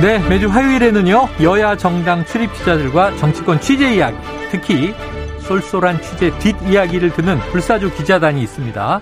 네, 0.00 0.18
매주 0.28 0.48
화요일에는요, 0.48 1.28
여야 1.42 1.76
정당 1.76 2.24
출입 2.24 2.52
기자들과 2.54 3.16
정치권 3.16 3.60
취재 3.60 3.94
이야기, 3.94 4.16
특히 4.50 4.94
쏠쏠한 5.40 6.00
취재 6.00 6.30
뒷이야기를 6.38 7.12
듣는 7.12 7.38
불사조 7.50 7.90
기자단이 7.92 8.42
있습니다. 8.42 9.00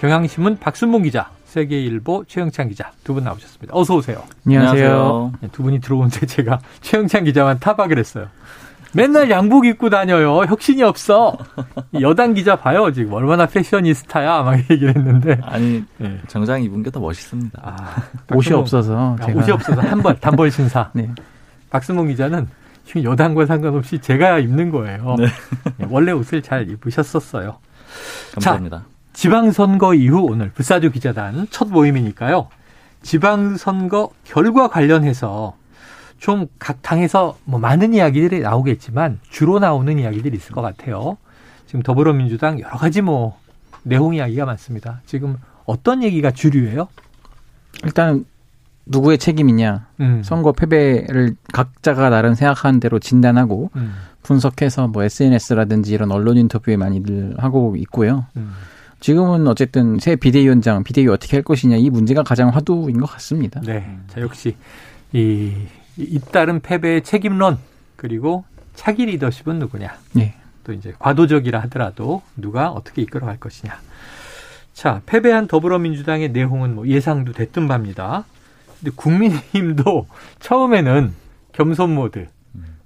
경향신문 0.00 0.58
박순봉 0.58 1.02
기자, 1.02 1.28
세계일보 1.44 2.24
최영찬 2.28 2.68
기자 2.68 2.92
두 3.04 3.14
분 3.14 3.24
나오셨습니다. 3.24 3.74
어서 3.76 3.96
오세요. 3.96 4.22
안녕하세요. 4.46 5.32
네, 5.40 5.48
두 5.52 5.62
분이 5.62 5.80
들어오는데 5.80 6.24
제가 6.26 6.60
최영찬 6.80 7.24
기자만 7.24 7.58
타박을 7.58 7.98
했어요. 7.98 8.28
맨날 8.94 9.30
양복 9.30 9.66
입고 9.66 9.90
다녀요. 9.90 10.44
혁신이 10.46 10.82
없어. 10.82 11.36
여당 12.00 12.34
기자 12.34 12.56
봐요. 12.56 12.92
지금 12.92 13.12
얼마나 13.12 13.46
패셔니스타야. 13.46 14.42
막 14.42 14.56
얘기를 14.70 14.96
했는데. 14.96 15.38
아니 15.42 15.84
네. 15.98 16.18
정장 16.28 16.62
입은 16.62 16.82
게 16.82 16.90
더 16.90 17.00
멋있습니다. 17.00 17.60
아, 17.62 18.02
옷이 18.34 18.54
없어서 18.54 19.16
아, 19.20 19.26
제가. 19.26 19.40
옷이 19.40 19.50
없어서 19.50 19.80
한번 19.82 20.16
단벌 20.20 20.50
신사. 20.50 20.90
네. 20.94 21.10
박승봉 21.70 22.08
기자는 22.08 22.48
여당과 23.02 23.44
상관없이 23.44 23.98
제가 23.98 24.38
입는 24.38 24.70
거예요. 24.70 25.16
네. 25.18 25.26
네 25.76 25.86
원래 25.90 26.12
옷을 26.12 26.40
잘 26.40 26.70
입으셨었어요. 26.70 27.58
감사합니다. 28.34 28.78
자, 28.78 28.84
지방선거 29.12 29.94
이후 29.94 30.26
오늘 30.30 30.50
불사조 30.50 30.90
기자단 30.90 31.46
첫 31.50 31.68
모임이니까요. 31.68 32.48
지방선거 33.02 34.08
결과 34.24 34.68
관련해서 34.68 35.54
좀 36.18 36.48
각 36.58 36.82
당에서 36.82 37.38
뭐 37.44 37.58
많은 37.60 37.94
이야기들이 37.94 38.40
나오겠지만 38.40 39.20
주로 39.30 39.58
나오는 39.58 39.98
이야기들이 39.98 40.36
있을 40.36 40.52
것 40.52 40.62
같아요. 40.62 41.16
지금 41.66 41.82
더불어민주당 41.82 42.60
여러 42.60 42.76
가지 42.76 43.00
뭐 43.02 43.38
내용 43.82 44.14
이야기가 44.14 44.44
많습니다. 44.44 45.00
지금 45.06 45.36
어떤 45.64 46.02
얘기가 46.02 46.30
주류예요? 46.30 46.88
일단 47.84 48.24
누구의 48.86 49.18
책임이냐, 49.18 49.86
음. 50.00 50.22
선거 50.24 50.52
패배를 50.52 51.36
각자가 51.52 52.08
나름 52.08 52.34
생각하는 52.34 52.80
대로 52.80 52.98
진단하고 52.98 53.70
음. 53.76 53.94
분석해서 54.22 54.88
뭐 54.88 55.02
SNS라든지 55.04 55.92
이런 55.92 56.10
언론 56.10 56.36
인터뷰에 56.38 56.76
많이들 56.76 57.34
하고 57.38 57.76
있고요. 57.76 58.26
음. 58.36 58.52
지금은 59.00 59.46
어쨌든 59.46 59.98
새 59.98 60.16
비대위원장, 60.16 60.82
비대위 60.84 61.06
어떻게 61.08 61.36
할 61.36 61.44
것이냐 61.44 61.76
이 61.76 61.88
문제가 61.90 62.22
가장 62.22 62.48
화두인 62.48 62.98
것 62.98 63.06
같습니다. 63.06 63.60
네. 63.60 63.96
자, 64.08 64.20
역시 64.20 64.56
이 65.12 65.52
잇따른 65.98 66.60
패배의 66.60 67.02
책임론 67.02 67.58
그리고 67.96 68.44
차기 68.74 69.06
리더십은 69.06 69.58
누구냐. 69.58 69.98
네. 70.12 70.34
또 70.64 70.72
이제 70.72 70.94
과도적이라 70.98 71.60
하더라도 71.62 72.22
누가 72.36 72.70
어떻게 72.70 73.02
이끌어갈 73.02 73.38
것이냐. 73.38 73.80
자, 74.72 75.02
패배한 75.06 75.48
더불어민주당의 75.48 76.30
내용은 76.30 76.74
뭐 76.74 76.86
예상도 76.86 77.32
됐던 77.32 77.66
바입니다. 77.66 78.24
근데 78.78 78.92
국민의힘도 78.94 80.06
처음에는 80.38 81.12
겸손 81.52 81.94
모드 81.94 82.28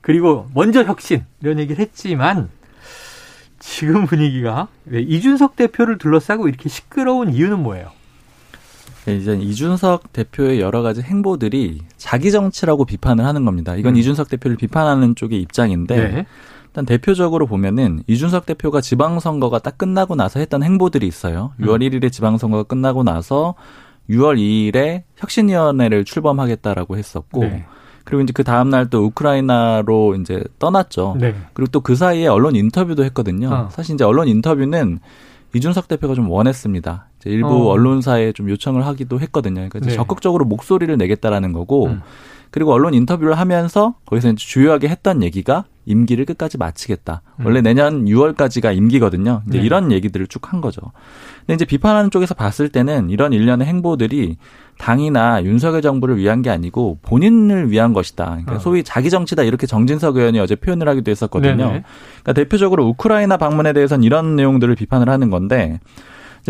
그리고 0.01 0.49
먼저 0.55 0.83
혁신 0.83 1.25
이런 1.41 1.59
얘기를 1.59 1.81
했지만 1.81 2.49
지금 3.59 4.07
분위기가 4.07 4.69
이준석 4.91 5.57
대표를 5.57 5.99
둘러싸고 5.99 6.49
이렇게 6.49 6.69
시끄러운 6.69 7.33
이유는 7.33 7.63
뭐예요? 7.63 7.93
네, 9.05 9.17
이제 9.17 9.35
이준석 9.35 10.13
대표의 10.13 10.61
여러 10.61 10.83
가지 10.83 11.03
행보들이 11.03 11.81
자기 11.97 12.31
정치라고 12.31 12.85
비판을 12.85 13.25
하는 13.25 13.45
겁니다. 13.45 13.75
이건 13.75 13.95
음. 13.95 13.99
이준석 13.99 14.29
대표를 14.29 14.57
비판하는 14.57 15.15
쪽의 15.17 15.41
입장인데 15.41 15.97
네. 15.97 16.27
일단 16.67 16.87
대표적으로 16.87 17.47
보면은 17.47 18.03
이준석 18.07 18.47
대표가 18.47 18.81
지방선거가 18.81 19.59
딱 19.59 19.77
끝나고 19.77 20.15
나서 20.15 20.39
했던 20.39 20.63
행보들이 20.63 21.07
있어요. 21.07 21.53
음. 21.59 21.67
6월 21.67 21.81
1일에 21.83 22.13
지방선거가 22.13 22.63
끝나고 22.65 23.03
나서 23.03 23.55
6월 24.09 24.39
2일에 24.39 25.03
혁신위원회를 25.17 26.05
출범하겠다라고 26.05 26.97
했었고 26.97 27.41
네. 27.45 27.65
그리고 28.05 28.23
이제 28.23 28.33
그 28.35 28.43
다음 28.45 28.71
날 28.71 28.89
또 28.91 29.05
우크라이나로 29.05 30.17
이제 30.17 30.43
떠났죠. 30.59 31.17
네. 31.21 31.35
그리고 31.53 31.71
또 31.71 31.81
그 31.81 31.95
사이에 31.97 32.27
언론 32.27 32.57
인터뷰도 32.57 33.05
했거든요. 33.05 33.49
어. 33.53 33.69
사실 33.71 33.95
이제 33.95 34.05
언론 34.05 34.29
인터뷰는 34.29 34.99
이준석 35.55 35.87
대표가 35.89 36.15
좀 36.15 36.31
원했습니다. 36.31 37.07
일부 37.31 37.49
어. 37.49 37.73
언론사에 37.73 38.33
좀 38.33 38.49
요청을 38.51 38.87
하기도 38.87 39.21
했거든요. 39.21 39.69
그러니까 39.69 39.81
네. 39.81 39.93
적극적으로 39.93 40.45
목소리를 40.45 40.97
내겠다라는 40.97 41.53
거고, 41.53 41.87
음. 41.87 42.03
그리고 42.51 42.73
언론 42.73 42.93
인터뷰를 42.93 43.39
하면서 43.39 43.95
거기서 44.05 44.29
이제 44.29 44.37
주요하게 44.37 44.89
했던 44.89 45.23
얘기가 45.23 45.65
임기를 45.87 46.27
끝까지 46.27 46.59
마치겠다. 46.59 47.23
음. 47.41 47.47
원래 47.47 47.61
내년 47.63 48.05
6월까지가 48.05 48.77
임기거든요. 48.77 49.43
이제 49.49 49.59
네. 49.59 49.65
이런 49.65 49.91
얘기들을 49.91 50.27
쭉 50.27 50.53
한 50.53 50.61
거죠. 50.61 50.81
근데 51.41 51.55
이제 51.55 51.65
비판하는 51.65 52.11
쪽에서 52.11 52.35
봤을 52.35 52.69
때는 52.69 53.11
이런 53.11 53.33
일련의 53.33 53.67
행보들이 53.67 54.37
당이나 54.79 55.45
윤석열 55.45 55.81
정부를 55.81 56.19
위한 56.19 56.43
게 56.43 56.51
아니고 56.51 56.99
본인을 57.03 57.71
위한 57.71 57.93
것이다. 57.93 58.27
그러니까 58.27 58.57
어. 58.57 58.59
소위 58.59 58.83
자기 58.83 59.09
정치다 59.09 59.45
이렇게 59.45 59.67
정진석 59.67 60.17
의원이 60.17 60.39
어제 60.41 60.55
표현을 60.57 60.89
하기도 60.89 61.11
했었거든요. 61.11 61.57
네네. 61.57 61.85
그러니까 62.23 62.33
대표적으로 62.35 62.87
우크라이나 62.89 63.37
방문에 63.39 63.73
대해서는 63.73 64.05
이런 64.05 64.37
내용들을 64.37 64.75
비판을 64.75 65.09
하는 65.09 65.31
건데 65.31 65.81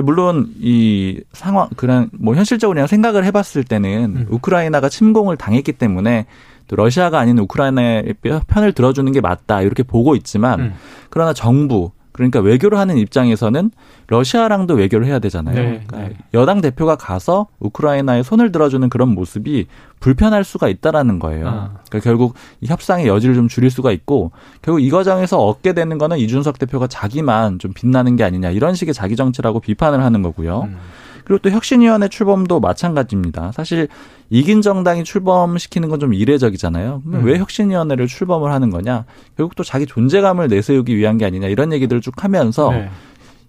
물론 0.01 0.55
이 0.59 1.21
상황 1.33 1.69
그런 1.77 2.09
뭐 2.13 2.35
현실적으로 2.35 2.77
그냥 2.77 2.87
생각을 2.87 3.25
해봤을 3.25 3.65
때는 3.69 4.17
음. 4.17 4.27
우크라이나가 4.31 4.89
침공을 4.89 5.37
당했기 5.37 5.73
때문에 5.73 6.27
또 6.69 6.77
러시아가 6.77 7.19
아닌 7.19 7.39
우크라이나의 7.39 8.15
편을 8.47 8.73
들어주는 8.73 9.13
게 9.13 9.21
맞다 9.21 9.61
이렇게 9.61 9.83
보고 9.83 10.17
있지만 10.17 10.61
음. 10.61 10.75
그러나 11.11 11.35
정부 11.35 11.91
그러니까 12.13 12.41
외교를 12.41 12.79
하는 12.79 12.99
입장에서는 12.99 13.71
러시아랑도 14.07 14.75
외교를 14.75 15.07
해야 15.07 15.19
되잖아요. 15.19 15.55
네, 15.55 15.83
그러니까 15.87 15.97
네. 15.97 16.17
여당 16.35 16.61
대표가 16.61 16.97
가서 16.97 17.47
우크라이나에 17.59 18.23
손을 18.23 18.53
들어주는 18.53 18.89
그런 18.91 19.09
모습이 19.09 19.67
불편할 20.01 20.45
수가 20.45 20.69
있다라는 20.69 21.19
거예요. 21.19 21.49
아. 21.49 21.71
그러니까 21.89 22.01
결국 22.01 22.35
이 22.61 22.67
협상의 22.67 23.07
여지를 23.07 23.35
좀 23.35 23.49
줄일 23.49 23.71
수가 23.71 23.93
있고 23.93 24.33
결국 24.61 24.81
이 24.81 24.91
과정에서 24.91 25.39
얻게 25.39 25.73
되는 25.73 25.97
거는 25.99 26.19
이준석 26.19 26.59
대표가 26.59 26.87
자기만 26.87 27.59
좀 27.59 27.73
빛나는 27.73 28.17
게 28.17 28.25
아니냐 28.25 28.51
이런 28.51 28.75
식의 28.75 28.93
자기 28.95 29.17
정치라고 29.17 29.61
비판을 29.61 30.05
하는 30.05 30.23
거고요. 30.23 30.63
음. 30.63 30.77
그리고 31.25 31.39
또 31.43 31.51
혁신위원회 31.51 32.09
출범도 32.09 32.61
마찬가지입니다. 32.61 33.53
사실 33.53 33.89
이긴 34.31 34.63
정당이 34.63 35.05
출범시키는 35.05 35.89
건 35.89 36.01
좀 36.01 36.15
이례적이잖아요. 36.15 37.03
음. 37.07 37.25
왜 37.25 37.39
혁신위원회를 37.39 38.07
출범을 38.09 38.51
하는 38.53 38.71
거냐? 38.71 39.05
결국 39.37 39.55
또 39.55 39.63
자기 39.63 39.87
존재감을 39.87 40.49
내세우기 40.49 40.97
위한 40.97 41.17
게 41.19 41.25
아니냐 41.25 41.47
이런 41.49 41.73
얘기들을 41.73 42.01
쭉 42.03 42.25
하면서 42.25 42.71
네. 42.73 42.91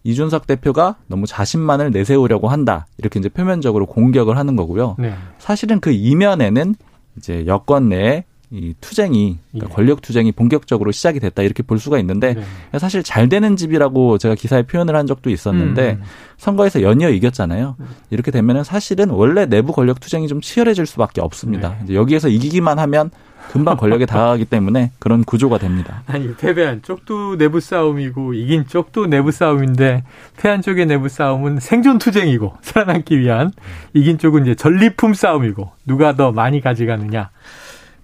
이준석 0.04 0.46
대표가 0.46 0.98
너무 1.08 1.26
자신만을 1.26 1.92
내세우려고 1.92 2.50
한다 2.50 2.86
이렇게 2.98 3.20
이제 3.20 3.30
표면적으로 3.30 3.86
공격을 3.86 4.38
하는 4.38 4.56
거고요. 4.56 4.98
네. 5.00 5.14
사실은 5.40 5.80
그 5.80 5.92
이면에는 5.92 6.76
이제 7.18 7.46
여권 7.48 7.90
내에 7.90 8.26
이 8.54 8.76
투쟁이 8.80 9.40
그러니까 9.52 9.72
예. 9.72 9.76
권력 9.76 10.02
투쟁이 10.04 10.32
본격적으로 10.32 10.92
시작이 10.92 11.20
됐다 11.20 11.42
이렇게 11.42 11.64
볼 11.64 11.80
수가 11.80 11.98
있는데 11.98 12.36
네. 12.36 12.80
사실 12.80 13.02
잘 13.02 13.28
되는 13.28 13.56
집이라고 13.56 14.20
제가 14.20 14.36
기사에 14.36 14.62
표현을 14.62 14.96
한 14.96 15.08
적도 15.08 15.32
있었는데 15.32 15.98
음. 16.00 16.04
선거에서 16.38 16.84
연이어 16.84 17.10
이겼잖아요. 17.10 17.76
음. 17.80 17.86
이렇게 18.12 18.30
되면은 18.30 18.64
사실은 18.64 19.10
원래 19.10 19.48
내부 19.48 19.74
권력 19.74 20.00
투쟁이 20.00 20.28
좀 20.28 20.40
치열해질 20.40 20.86
수밖에 20.86 21.20
없습니다. 21.20 21.70
네. 21.70 21.78
이제 21.84 21.96
여기에서 21.96 22.28
이기기만 22.28 22.78
하면 22.78 23.10
금방 23.50 23.76
권력에 23.76 24.06
다가가기 24.06 24.46
때문에 24.46 24.92
그런 25.00 25.24
구조가 25.24 25.58
됩니다. 25.58 26.04
아니 26.06 26.36
패배한 26.36 26.84
쪽도 26.84 27.38
내부 27.38 27.60
싸움이고 27.60 28.36
이긴 28.36 28.68
쪽도 28.68 29.08
내부 29.08 29.32
싸움인데 29.32 30.04
패한 30.38 30.62
쪽의 30.62 30.86
내부 30.86 31.10
싸움은 31.10 31.60
생존 31.60 31.98
투쟁이고 31.98 32.54
살아남기 32.62 33.20
위한 33.20 33.52
이긴 33.94 34.20
쪽은 34.20 34.44
이제 34.44 34.56
전리품 34.56 35.16
싸움이고 35.16 35.72
누가 35.86 36.16
더 36.16 36.32
많이 36.32 36.62
가져가느냐. 36.62 37.32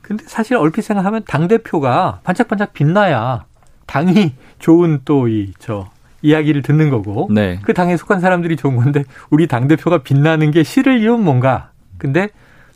근데 0.09 0.23
사실 0.25 0.57
얼핏 0.57 0.81
생각하면 0.81 1.21
당대표가 1.27 2.21
반짝반짝 2.23 2.73
빛나야 2.73 3.45
당이 3.85 4.33
좋은 4.57 5.01
또 5.05 5.27
이, 5.27 5.53
저, 5.59 5.87
이야기를 6.23 6.63
듣는 6.63 6.89
거고. 6.89 7.29
네. 7.31 7.59
그 7.61 7.75
당에 7.75 7.95
속한 7.95 8.19
사람들이 8.19 8.55
좋은 8.55 8.75
건데, 8.75 9.03
우리 9.29 9.45
당 9.45 9.67
대표가 9.67 9.99
빛나는 9.99 10.49
게 10.49 10.63
싫을 10.63 10.99
이유는 11.01 11.23
뭔가. 11.23 11.69
근데 11.99 12.29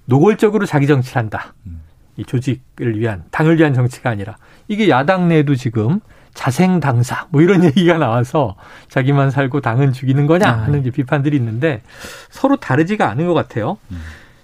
노골적으로 0.06 0.68
자기 0.68 0.86
정치를 0.86 1.18
한다. 1.18 1.56
음. 1.66 1.82
이 2.18 2.24
조직을 2.24 3.00
위한, 3.00 3.24
당을 3.32 3.58
위한 3.58 3.74
정치가 3.74 4.12
아니라. 4.12 4.38
이게 4.68 4.88
야당 4.88 5.28
내에도 5.28 5.56
지금 5.56 6.02
자생 6.36 6.80
당사, 6.80 7.26
뭐 7.32 7.42
이런 7.42 7.64
얘기가 7.66 7.98
나와서 7.98 8.56
자기만 8.90 9.32
살고 9.32 9.62
당은 9.62 9.92
죽이는 9.92 10.28
거냐 10.28 10.48
아. 10.48 10.62
하는 10.66 10.82
이제 10.82 10.92
비판들이 10.92 11.36
있는데 11.38 11.82
서로 12.30 12.58
다르지가 12.58 13.10
않은 13.10 13.26
것 13.26 13.34
같아요. 13.34 13.80
음. 13.90 14.02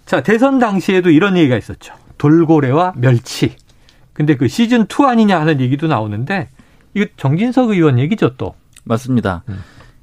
자, 0.08 0.22
대선 0.22 0.58
당시에도 0.58 1.12
이런 1.12 1.38
얘기가 1.38 1.56
있었죠. 1.56 1.94
돌고래와 2.19 2.94
멸치. 2.98 3.56
근데 4.13 4.36
그 4.38 4.48
시즌 4.48 4.83
2 4.83 5.06
아니냐 5.06 5.39
하는 5.39 5.60
얘기도 5.60 5.88
나오는데 5.88 6.50
이거 6.94 7.07
정진석 7.18 7.71
의원 7.71 7.98
얘기죠 7.98 8.36
또. 8.38 8.54
맞습니다. 8.83 9.44
음. 9.50 9.60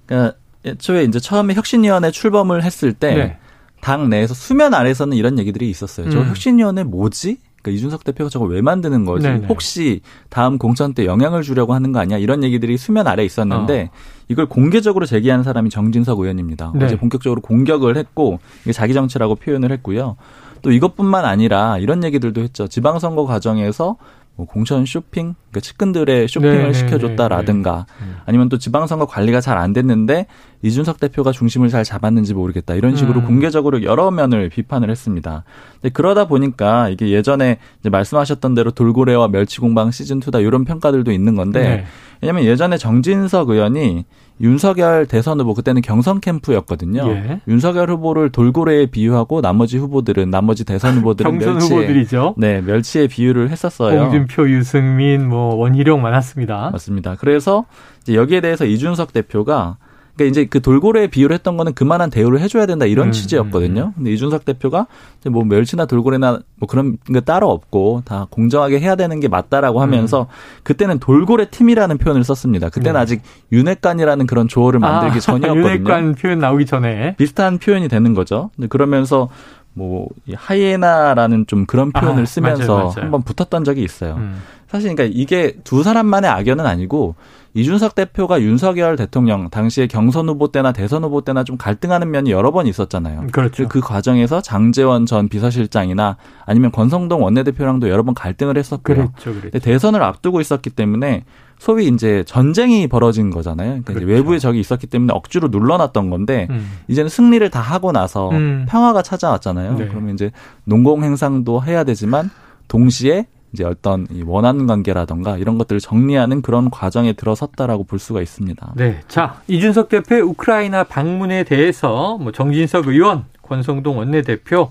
그러니까 0.07 0.37
애초에 0.65 1.05
이제 1.05 1.21
처음에 1.21 1.55
혁신위원회 1.55 2.11
출범을 2.11 2.65
했을 2.65 2.93
때당 2.93 4.09
네. 4.09 4.17
내에서 4.17 4.35
수면 4.35 4.75
아래서는 4.75 5.17
이런 5.17 5.39
얘기들이 5.39 5.69
있었어요. 5.71 6.07
음. 6.07 6.11
저 6.11 6.25
혁신위원회 6.25 6.83
뭐지? 6.83 7.39
그러니까 7.63 7.71
이준석 7.79 8.05
대표가 8.05 8.31
저걸 8.31 8.51
왜 8.51 8.63
만드는 8.63 9.05
거지? 9.05 9.27
네네. 9.27 9.47
혹시 9.49 10.01
다음 10.29 10.57
공천 10.57 10.95
때 10.95 11.05
영향을 11.05 11.43
주려고 11.43 11.75
하는 11.75 11.93
거 11.93 11.99
아니야? 11.99 12.17
이런 12.17 12.45
얘기들이 12.45 12.77
수면 12.77 13.09
아래 13.09 13.25
있었는데 13.25 13.91
어. 13.93 13.97
이걸 14.29 14.47
공개적으로 14.47 15.05
제기한 15.05 15.43
사람이 15.43 15.71
정진석 15.71 16.21
의원입니다. 16.21 16.73
네. 16.77 16.85
어제 16.85 16.97
본격적으로 16.97 17.41
공격을 17.41 17.97
했고 17.97 18.39
이게 18.63 18.73
자기 18.73 18.95
정치라고 18.95 19.35
표현을 19.35 19.73
했고요. 19.73 20.17
또 20.63 20.73
이것뿐만 20.73 21.25
아니라 21.25 21.79
이런 21.79 22.05
얘기들도 22.05 22.41
했죠. 22.41 22.69
지방선거 22.69 23.27
과정에서 23.27 23.97
뭐 24.37 24.45
공천 24.45 24.85
쇼핑, 24.85 25.35
그러니까 25.51 25.61
측근들의 25.61 26.29
쇼핑을 26.29 26.59
네, 26.59 26.67
네 26.67 26.73
시켜줬다라든가 26.75 27.87
네, 27.99 28.05
네, 28.05 28.13
네. 28.13 28.19
아니면 28.27 28.51
또 28.51 28.59
지방선거 28.59 29.07
관리가 29.07 29.41
잘 29.41 29.57
안 29.57 29.73
됐는데 29.73 30.27
이준석 30.61 31.01
대표가 31.01 31.33
중심을 31.33 31.71
잘 31.71 31.85
잡았는지 31.85 32.35
모르겠다 32.35 32.75
이런 32.75 32.97
식으로 32.97 33.21
음. 33.21 33.25
공개적으로 33.27 33.83
여러 33.83 34.11
면을 34.11 34.51
비판을 34.51 34.91
했습니다. 34.91 35.45
근데 35.81 35.91
그러다 35.91 36.27
보니까 36.27 36.91
이게 36.91 37.09
예전에 37.09 37.59
말씀하셨던 37.83 38.55
대로 38.55 38.71
돌고래와 38.73 39.29
멸치공방 39.29 39.91
시즌 39.91 40.21
2다 40.21 40.45
이런 40.45 40.67
평가들도 40.67 41.11
있는 41.11 41.35
건데 41.35 41.63
네. 41.63 41.85
왜냐하면 42.21 42.45
예전에 42.45 42.77
정진석 42.77 43.49
의원이 43.49 44.05
윤석열 44.41 45.07
대선 45.07 45.41
후보 45.41 45.55
그때는 45.55 45.81
경선 45.83 46.21
캠프였거든요. 46.21 47.09
예. 47.09 47.41
윤석열 47.49 47.91
후보를 47.91 48.31
돌고래에 48.31 48.87
비유하고 48.87 49.41
나머지 49.41 49.79
후보들은 49.79 50.31
나머지 50.31 50.65
대선 50.65 50.97
후보들은 50.99 51.31
경선 51.31 51.55
멸치에, 51.55 51.77
후보들이죠. 51.77 52.35
네, 52.37 52.61
멸치에 52.61 53.07
비유를 53.07 53.51
했었어요. 53.51 54.03
홍준표, 54.03 54.51
유승민, 54.51 55.29
뭐 55.29 55.55
원희룡 55.55 56.03
많았습니다. 56.03 56.71
맞습니다. 56.71 57.17
그래서 57.19 57.65
이제 58.03 58.15
여기에 58.15 58.41
대해서 58.43 58.65
이준석 58.65 59.13
대표가 59.13 59.79
그러니까 60.17 60.25
이제 60.31 60.47
그 60.47 60.61
돌고래에 60.61 61.09
비유를 61.09 61.35
했던 61.35 61.57
거는 61.57 61.75
그만한 61.75 62.11
대우를 62.11 62.41
해줘야 62.41 62.67
된다 62.67 62.87
이런 62.87 63.09
음, 63.09 63.13
취지였거든요. 63.13 63.83
음, 63.83 63.87
음. 63.89 63.93
근데 63.97 64.13
이준석 64.13 64.45
대표가 64.45 64.87
뭐 65.27 65.45
멸치나 65.45 65.85
돌고래나 65.85 66.41
뭐 66.57 66.67
그런 66.69 66.97
게 67.13 67.21
따로 67.21 67.51
없고 67.51 68.03
다 68.05 68.27
공정하게 68.31 68.81
해야 68.81 68.97
되는 68.97 69.21
게 69.21 69.29
맞다라고 69.29 69.81
하면서 69.83 70.23
음. 70.23 70.61
그때는 70.63 70.99
돌고래 70.99 71.51
팀이라는 71.51 71.99
표현을 71.99 72.25
썼습니다. 72.25 72.71
그때는 72.71 72.95
네. 72.95 72.99
아직 72.99 73.23
윤회관이라는 73.53 74.27
그런 74.27 74.49
조어를 74.49 74.81
만들기 74.81 75.17
아, 75.17 75.21
전이었거든요. 75.21 75.69
윤회관 75.69 76.15
표현 76.15 76.39
나오기 76.39 76.67
전에 76.67 77.15
비슷한 77.17 77.59
표현이 77.59 77.89
되는 77.89 78.15
거죠. 78.15 78.51
그러면서 78.71 79.29
뭐 79.75 80.09
하이에나라는 80.35 81.47
좀 81.47 81.67
그런 81.67 81.93
표현을 81.93 82.23
아, 82.23 82.27
쓰면서 82.27 82.73
맞아요, 82.73 82.87
맞아요. 82.89 83.05
한번 83.05 83.23
붙었던 83.23 83.63
적이 83.65 83.85
있어요. 83.85 84.15
음. 84.15 84.41
사실 84.69 84.95
그러니까 84.95 85.17
이게 85.19 85.57
두 85.65 85.83
사람만의 85.83 86.31
악연은 86.31 86.67
아니고 86.67 87.15
이준석 87.55 87.95
대표가 87.95 88.43
윤석열 88.43 88.97
대통령 88.97 89.49
당시에 89.49 89.87
경선 89.87 90.29
후보 90.29 90.53
때나 90.53 90.73
대선 90.73 91.05
후보 91.05 91.23
때나 91.23 91.43
좀 91.43 91.57
갈등하는 91.57 92.11
면이 92.11 92.31
여러 92.31 92.53
번 92.53 92.67
있었잖아요. 92.67 93.29
그렇죠. 93.33 93.67
그 93.67 93.81
과정에서 93.81 94.43
장재원 94.43 95.07
전 95.07 95.29
비서실장이나 95.29 96.19
아니면 96.45 96.71
권성동 96.71 97.23
원내대표랑도 97.23 97.89
여러 97.89 98.03
번 98.03 98.15
갈등을 98.15 98.59
했었고요. 98.59 98.97
그렇죠, 98.97 99.41
그렇죠. 99.41 99.59
대선을 99.59 100.03
앞두고 100.03 100.43
있었기 100.43 100.69
때문에 100.69 101.25
소위 101.59 101.87
이제 101.89 102.25
전쟁이 102.27 102.89
벌어진 102.89 103.31
거잖아요. 103.31 103.69
그러니까 103.69 103.95
그렇죠. 103.95 104.07
외부의 104.07 104.39
적이 104.39 104.61
있었기 104.61 104.89
때문에 104.89 105.15
억지로 105.15 105.49
눌러놨던 105.49 106.11
건데 106.11 106.49
음. 106.51 106.81
이제는 106.89 107.09
승리를 107.09 107.49
다 107.49 107.61
하고 107.61 107.91
나서 107.91 108.29
음. 108.33 108.67
평화가 108.69 109.01
찾아왔잖아요. 109.01 109.79
네. 109.79 109.89
그러면 109.89 110.13
이제 110.13 110.31
농공 110.65 111.05
행상도 111.05 111.63
해야 111.65 111.85
되지만 111.85 112.31
동시에 112.69 113.29
이제 113.57 113.65
어떤 113.65 114.07
이 114.11 114.23
원하는 114.23 114.67
관계라던가 114.67 115.39
이런 115.39 115.57
것들을 115.57 115.81
정리하는 115.81 116.43
그런 116.43 116.69
과정에 116.69 117.15
들어섰다라고 117.15 117.85
볼 117.85 117.99
수가 117.99 118.21
있습니다. 118.21 118.75
네. 118.77 119.01
자, 119.09 119.41
이준석 119.49 119.89
대표의 119.89 120.21
우크라이나 120.21 120.85
방문에 120.85 121.45
대해서 121.45 122.19
뭐 122.19 122.33
정진석 122.33 122.89
의원, 122.89 123.25
권성동 123.41 123.97
원내대표 123.97 124.71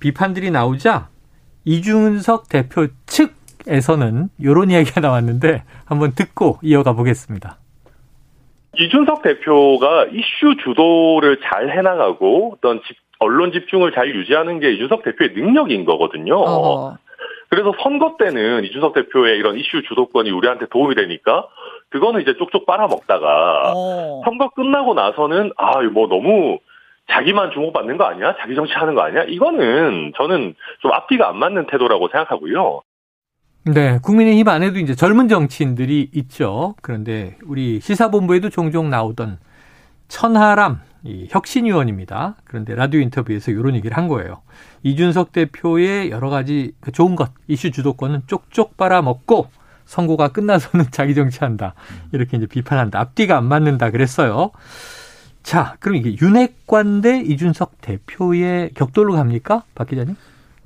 비판들이 0.00 0.50
나오자 0.50 1.08
이준석 1.66 2.48
대표 2.48 2.86
측에서는 3.04 4.30
이런 4.38 4.70
이야기가 4.70 5.02
나왔는데 5.02 5.64
한번 5.84 6.14
듣고 6.14 6.58
이어가 6.62 6.94
보겠습니다. 6.94 7.58
이준석 8.78 9.20
대표가 9.20 10.06
이슈 10.06 10.56
주도를 10.64 11.40
잘 11.42 11.76
해나가고 11.76 12.54
어떤 12.56 12.80
집, 12.86 12.96
언론 13.18 13.52
집중을 13.52 13.92
잘 13.92 14.14
유지하는 14.14 14.60
게 14.60 14.72
이준석 14.72 15.02
대표의 15.02 15.32
능력인 15.34 15.84
거거든요. 15.84 16.38
어. 16.38 16.96
그래서 17.58 17.72
선거 17.82 18.14
때는 18.20 18.64
이준석 18.66 18.94
대표의 18.94 19.36
이런 19.36 19.58
이슈 19.58 19.82
주도권이 19.82 20.30
우리한테 20.30 20.66
도움이 20.70 20.94
되니까 20.94 21.48
그거는 21.88 22.20
이제 22.20 22.36
쪽쪽 22.38 22.66
빨아먹다가 22.66 23.72
어. 23.74 24.22
선거 24.24 24.50
끝나고 24.50 24.94
나서는 24.94 25.50
아, 25.56 25.82
뭐 25.92 26.06
너무 26.06 26.60
자기만 27.10 27.50
주목받는 27.50 27.96
거 27.96 28.04
아니야? 28.04 28.36
자기 28.38 28.54
정치하는 28.54 28.94
거 28.94 29.00
아니야? 29.00 29.24
이거는 29.24 30.12
저는 30.16 30.54
좀 30.82 30.92
앞뒤가 30.92 31.28
안 31.28 31.38
맞는 31.38 31.66
태도라고 31.66 32.06
생각하고요. 32.12 32.82
네, 33.74 33.98
국민의힘 34.04 34.46
안에도 34.46 34.78
이제 34.78 34.94
젊은 34.94 35.26
정치인들이 35.26 36.10
있죠. 36.14 36.76
그런데 36.80 37.38
우리 37.44 37.80
시사본부에도 37.80 38.50
종종 38.50 38.88
나오던 38.88 39.38
천하람 40.08 40.80
이 41.04 41.28
혁신위원입니다. 41.30 42.36
그런데 42.44 42.74
라디오 42.74 43.00
인터뷰에서 43.00 43.50
이런 43.50 43.74
얘기를 43.74 43.96
한 43.96 44.08
거예요. 44.08 44.42
이준석 44.82 45.32
대표의 45.32 46.10
여러 46.10 46.28
가지 46.28 46.72
그 46.80 46.92
좋은 46.92 47.14
것, 47.14 47.30
이슈 47.46 47.70
주도권은 47.70 48.22
쪽쪽 48.26 48.76
빨아먹고 48.76 49.48
선거가 49.84 50.28
끝나서는 50.28 50.86
자기 50.92 51.14
정치한다. 51.14 51.74
이렇게 52.12 52.36
이제 52.36 52.46
비판한다. 52.46 53.00
앞뒤가 53.00 53.36
안 53.36 53.44
맞는다 53.44 53.90
그랬어요. 53.90 54.50
자, 55.42 55.76
그럼 55.80 55.96
이게 55.96 56.14
윤핵관 56.20 57.00
대 57.00 57.20
이준석 57.20 57.80
대표의 57.80 58.72
격돌로 58.74 59.14
갑니까? 59.14 59.62
박 59.74 59.88
기자님? 59.88 60.16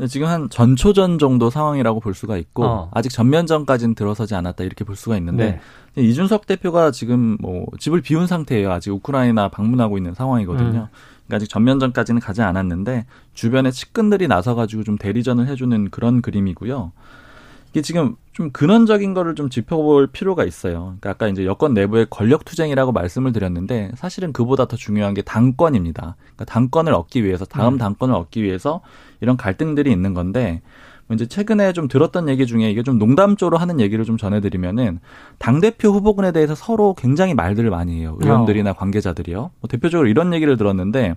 지금 0.09 0.27
한 0.27 0.49
전초전 0.49 1.19
정도 1.19 1.51
상황이라고 1.51 2.01
볼 2.01 2.15
수가 2.15 2.37
있고 2.39 2.65
어. 2.65 2.91
아직 2.93 3.11
전면전까지는 3.11 3.95
들어서지 3.95 4.35
않았다 4.35 4.65
이렇게 4.65 4.85
볼 4.85 4.97
수가 4.97 5.17
있는데 5.19 5.61
네. 5.95 6.03
이준석 6.03 6.47
대표가 6.47 6.91
지금 6.91 7.37
뭐 7.41 7.67
집을 7.79 8.01
비운 8.01 8.27
상태예요. 8.27 8.73
아직 8.73 8.91
우크라이나 8.91 9.49
방문하고 9.49 9.99
있는 9.99 10.15
상황이거든요. 10.15 10.69
음. 10.69 10.87
그러니까 11.27 11.37
아직 11.37 11.49
전면전까지는 11.49 12.21
가지 12.21 12.43
않았는데 12.43 13.07
주변에 13.35 13.71
측근들이 13.71 14.29
나서가지고 14.29 14.85
좀 14.85 14.99
대리전을 14.99 15.47
해주는 15.49 15.91
그런 15.91 16.23
그림이고요. 16.23 16.93
이게 17.73 17.81
지금 17.81 18.17
좀 18.33 18.51
근원적인 18.51 19.15
거를 19.15 19.35
좀 19.35 19.49
짚어볼 19.49 20.09
필요가 20.09 20.45
있어요. 20.45 20.97
그러니까 21.01 21.11
아까 21.11 21.29
이제 21.29 21.47
여권 21.47 21.73
내부의 21.73 22.07
권력 22.11 22.45
투쟁이라고 22.45 22.93
말씀을 22.93 23.33
드렸는데 23.33 23.93
사실은 23.95 24.33
그보다 24.33 24.67
더 24.67 24.77
중요한 24.77 25.15
게 25.15 25.23
당권입니다. 25.23 26.17
그러니까 26.19 26.45
당권을 26.45 26.93
얻기 26.93 27.25
위해서 27.25 27.47
다음 27.47 27.75
음. 27.75 27.79
당권을 27.79 28.15
얻기 28.15 28.43
위해서 28.43 28.83
이런 29.23 29.39
갈등들이 29.39 29.91
있는 29.91 30.13
건데 30.13 30.61
뭐 31.07 31.15
이제 31.15 31.27
최근에 31.27 31.73
좀 31.73 31.89
들었던 31.89 32.29
얘기 32.29 32.47
중에 32.47 32.71
이게 32.71 32.83
좀 32.83 32.99
농담조로 32.99 33.57
하는 33.57 33.81
얘기를 33.81 34.05
좀 34.05 34.19
전해드리면은 34.19 35.01
당 35.39 35.61
대표 35.61 35.89
후보군에 35.89 36.33
대해서 36.33 36.55
서로 36.55 36.95
굉장히 36.95 37.33
말들을 37.33 37.71
많이 37.71 38.01
해요. 38.01 38.19
의원들이나 38.21 38.71
어. 38.71 38.75
관계자들이요. 38.75 39.39
뭐 39.61 39.69
대표적으로 39.69 40.09
이런 40.09 40.35
얘기를 40.35 40.59
들었는데 40.59 41.17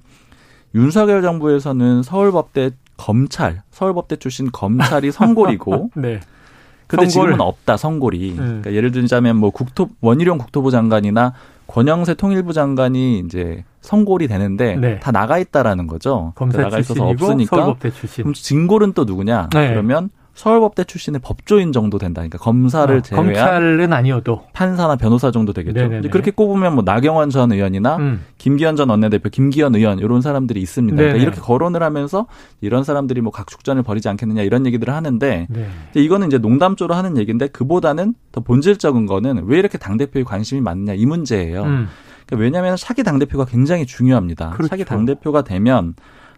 윤석열 0.73 1.21
정부에서는 1.21 2.03
서울법대 2.03 2.71
검찰, 2.97 3.61
서울법대 3.71 4.17
출신 4.17 4.51
검찰이 4.51 5.11
성골이고 5.13 5.91
네. 5.95 6.21
근데 6.87 7.07
성골. 7.07 7.31
지금은 7.31 7.41
없다 7.41 7.77
성골이. 7.77 8.31
음. 8.31 8.35
그러니까 8.37 8.73
예를 8.73 8.91
들자면 8.91 9.37
뭐 9.37 9.49
국토 9.49 9.89
원희룡 10.01 10.37
국토부 10.37 10.71
장관이나 10.71 11.33
권영세 11.67 12.13
통일부 12.13 12.53
장관이 12.53 13.19
이제 13.19 13.63
선골이 13.81 14.27
되는데 14.27 14.75
네. 14.75 14.99
다 14.99 15.11
나가 15.11 15.37
있다라는 15.37 15.87
거죠. 15.87 16.33
검사 16.35 16.61
나가 16.61 16.79
있어서 16.79 17.07
없으니까. 17.07 17.75
그럼 18.17 18.33
진골은 18.33 18.93
또 18.93 19.03
누구냐? 19.05 19.49
네. 19.51 19.69
그러면 19.69 20.09
서울법대 20.35 20.83
출신의 20.83 21.21
법조인 21.23 21.71
정도 21.71 21.97
된다. 21.97 22.19
그러니까 22.19 22.37
검사를 22.37 22.93
어, 22.93 23.01
제외한 23.01 23.25
검찰은 23.25 23.93
아니어도 23.93 24.43
판사나 24.53 24.97
변호사 24.97 25.31
정도 25.31 25.53
되겠죠. 25.53 25.79
네네네. 25.79 26.09
그렇게 26.09 26.29
꼽으면 26.31 26.75
뭐 26.75 26.83
나경원 26.83 27.29
전 27.29 27.53
의원이나 27.53 27.95
음. 27.95 28.25
김기현 28.37 28.75
전 28.75 28.89
원내대표, 28.89 29.29
김기현 29.29 29.75
의원 29.75 29.99
이런 29.99 30.21
사람들이 30.21 30.61
있습니다. 30.61 30.95
그러니까 30.97 31.21
이렇게 31.21 31.39
거론을 31.39 31.81
하면서 31.81 32.27
이런 32.59 32.83
사람들이 32.83 33.21
뭐 33.21 33.31
각축전을 33.31 33.83
벌이지 33.83 34.09
않겠느냐 34.09 34.43
이런 34.43 34.65
얘기들을 34.65 34.93
하는데 34.93 35.47
네. 35.49 35.67
이거는 35.95 36.27
이제 36.27 36.37
농담조로 36.37 36.93
하는 36.93 37.17
얘기인데 37.17 37.47
그보다는 37.47 38.13
더 38.33 38.41
본질적인 38.41 39.05
거는 39.05 39.45
왜 39.45 39.57
이렇게 39.57 39.77
당 39.77 39.95
대표에 39.95 40.23
관심이 40.23 40.59
많느냐 40.59 40.93
이 40.93 41.05
문제예요. 41.05 41.63
음. 41.63 41.87
그러니까 42.25 42.43
왜냐하면 42.43 42.75
차기 42.75 43.03
당 43.03 43.19
대표가 43.19 43.45
굉장히 43.45 43.85
중요합니다. 43.85 44.49
그렇죠. 44.49 44.67
차기 44.67 44.83
당 44.83 45.05
대표가 45.05 45.43
되면 45.43 45.93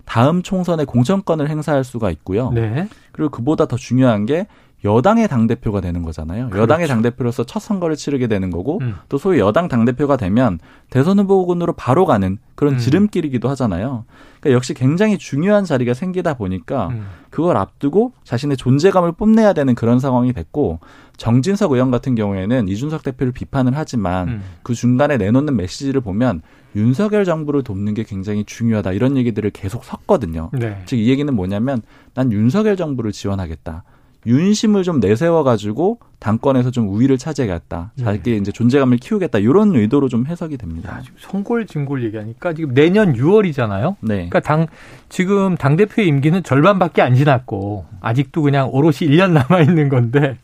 다음 0.08 0.42
총선에 0.42 0.86
공천권을 0.86 1.50
행사할 1.50 1.84
수가 1.84 2.10
있고요. 2.12 2.50
네. 2.52 2.88
그리고 3.12 3.30
그보다 3.30 3.66
더 3.66 3.76
중요한 3.76 4.26
게 4.26 4.48
여당의 4.86 5.28
당대표가 5.28 5.82
되는 5.82 6.02
거잖아요. 6.02 6.50
그렇죠. 6.50 6.62
여당의 6.62 6.88
당대표로서 6.88 7.44
첫 7.44 7.60
선거를 7.60 7.96
치르게 7.96 8.28
되는 8.28 8.50
거고 8.50 8.80
음. 8.82 8.96
또 9.10 9.18
소위 9.18 9.40
여당 9.40 9.68
당대표가 9.68 10.16
되면 10.16 10.60
대선 10.90 11.20
후보군으로 11.20 11.74
바로 11.74 12.06
가는 12.06 12.38
그런 12.56 12.76
음. 12.76 12.78
지름길이기도 12.78 13.50
하잖아요. 13.50 14.06
그러니까 14.40 14.56
역시 14.56 14.74
굉장히 14.74 15.18
중요한 15.18 15.66
자리가 15.66 15.94
생기다 15.94 16.36
보니까 16.36 16.88
음. 16.90 17.08
그걸 17.32 17.58
앞두고 17.58 18.14
자신의 18.24 18.56
존재감을 18.56 19.14
뽐내야 19.14 19.54
되는 19.54 19.76
그런 19.76 20.00
상황이 20.00 20.32
됐고 20.32 20.80
정진석 21.18 21.72
의원 21.72 21.90
같은 21.92 22.14
경우에는 22.14 22.68
이준석 22.68 23.04
대표를 23.04 23.34
비판을 23.34 23.74
하지만 23.76 24.28
음. 24.30 24.44
그 24.62 24.74
중간에 24.76 25.18
내놓는 25.18 25.56
메시지를 25.58 26.02
보면 26.02 26.44
윤석열 26.76 27.26
정부를 27.26 27.64
돕는 27.64 27.94
게 27.94 28.04
굉장히 28.04 28.44
중요하다 28.44 28.92
이런 28.94 29.18
얘기들을 29.18 29.50
계속 29.52 29.84
섰거든요. 29.84 30.50
네. 30.54 30.82
즉이 30.86 31.10
얘기는 31.10 31.34
뭐냐면 31.34 31.82
난 32.14 32.32
윤석열 32.32 32.76
정부를 32.76 33.12
지원하겠다. 33.12 33.84
윤심을 34.26 34.84
좀 34.84 35.00
내세워 35.00 35.44
가지고 35.44 36.00
당권에서 36.20 36.70
좀 36.72 36.90
우위를 36.90 37.18
차지하겠다. 37.18 37.94
자기 37.98 38.32
네. 38.32 38.38
이제 38.38 38.52
존재감을 38.52 38.98
키우겠다. 38.98 39.40
이런 39.40 39.74
의도로 39.74 40.10
좀 40.10 40.26
해석이 40.26 40.58
됩니다. 40.58 40.98
야, 40.98 41.02
지금 41.02 41.16
송골진골 41.20 42.04
얘기하니까 42.04 42.54
지금 42.54 42.74
내년 42.74 43.14
6월이잖아요. 43.14 43.96
네. 44.02 44.16
그러니까 44.16 44.42
당 44.42 44.68
지금 45.08 45.56
당 45.56 45.78
대표의 45.78 46.08
임기는 46.10 46.44
절반밖에 46.44 47.02
안 47.02 47.16
지났고 47.16 47.86
아직도 48.02 48.42
그냥 48.42 48.70
오롯이 48.70 49.10
1년 49.10 49.32
남아 49.32 49.62
있는 49.62 49.88
건데 49.88 50.38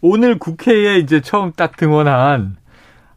오늘 0.00 0.38
국회에 0.38 0.98
이제 0.98 1.20
처음 1.20 1.52
딱 1.52 1.76
등원한 1.76 2.56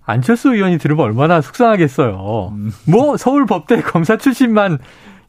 안철수 0.05 0.53
의원이 0.53 0.77
들으면 0.77 1.05
얼마나 1.05 1.41
속상하겠어요. 1.41 2.50
음. 2.51 2.72
뭐 2.88 3.17
서울 3.17 3.46
법대 3.46 3.81
검사 3.81 4.17
출신만 4.17 4.79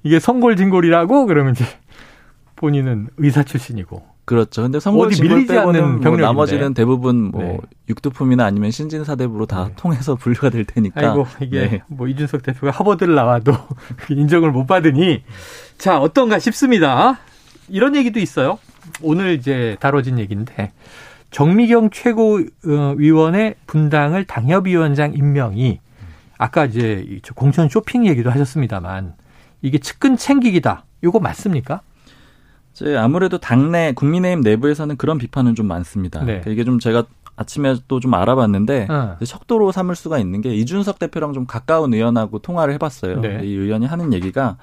이게 0.03 0.19
성골진골이라고 0.19 1.27
그러면 1.27 1.53
이제 1.53 1.65
본인은 2.57 3.09
의사 3.19 3.43
출신이고 3.43 4.13
그렇죠. 4.25 4.63
근데 4.63 4.79
선거 4.79 5.11
진골 5.11 5.47
빼고는 5.47 6.01
뭐 6.01 6.17
나머지는 6.17 6.75
대부분 6.75 7.31
뭐 7.33 7.43
네. 7.43 7.59
육두품이나 7.89 8.45
아니면 8.45 8.71
신진사대부로 8.71 9.47
다 9.47 9.67
네. 9.69 9.75
통해서 9.77 10.15
분류가 10.17 10.51
될 10.51 10.65
테니까. 10.65 11.01
아이고 11.01 11.27
이게 11.41 11.69
네. 11.69 11.83
뭐 11.89 12.07
이준석 12.07 12.43
대표가 12.43 12.71
하버드를 12.71 13.15
나와도 13.15 13.53
인정을 14.11 14.53
못 14.53 14.67
받으니 14.67 15.25
자 15.77 15.99
어떤가 15.99 16.39
싶습니다. 16.39 17.19
이런 17.69 17.97
얘기도 17.97 18.21
있어요. 18.21 18.59
오늘 19.01 19.33
이제 19.33 19.77
다뤄진 19.81 20.19
얘기인데 20.19 20.73
정미경 21.33 21.91
최고위원의 21.91 23.57
분당을 23.67 24.25
당협위원장 24.27 25.15
임명이 25.15 25.81
아까 26.39 26.65
이제 26.67 27.21
공천 27.35 27.69
쇼핑 27.69 28.07
얘기도 28.07 28.31
하셨습니다만 28.31 29.15
이게 29.63 29.79
측근 29.79 30.17
챙기기다. 30.17 30.85
이거 31.03 31.19
맞습니까? 31.19 31.81
아무래도 32.97 33.39
당내 33.39 33.93
국민의힘 33.95 34.41
내부에서는 34.43 34.97
그런 34.97 35.19
비판은 35.19 35.55
좀 35.55 35.67
많습니다. 35.67 36.21
네. 36.21 36.27
그러니까 36.27 36.51
이게 36.51 36.65
좀 36.65 36.79
제가 36.79 37.05
아침에 37.37 37.77
또 37.89 37.99
좀 38.01 38.13
알아봤는데 38.15 38.89
어. 38.91 39.17
척도로 39.25 39.73
삼을 39.73 39.95
수가 39.97 40.19
있는 40.19 40.41
게 40.43 40.55
이준석 40.55 40.99
대표랑 40.99 41.33
좀 41.33 41.47
가까운 41.47 41.95
의원하고 41.95 42.41
통화를 42.41 42.75
해봤어요. 42.75 43.21
네. 43.21 43.41
이 43.45 43.55
의원이 43.55 43.87
하는 43.87 44.13
얘기가 44.13 44.59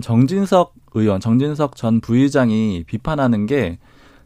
정진석 0.00 0.74
의원, 0.94 1.20
정진석 1.20 1.74
전 1.76 2.00
부의장이 2.00 2.84
비판하는 2.86 3.46
게 3.46 3.78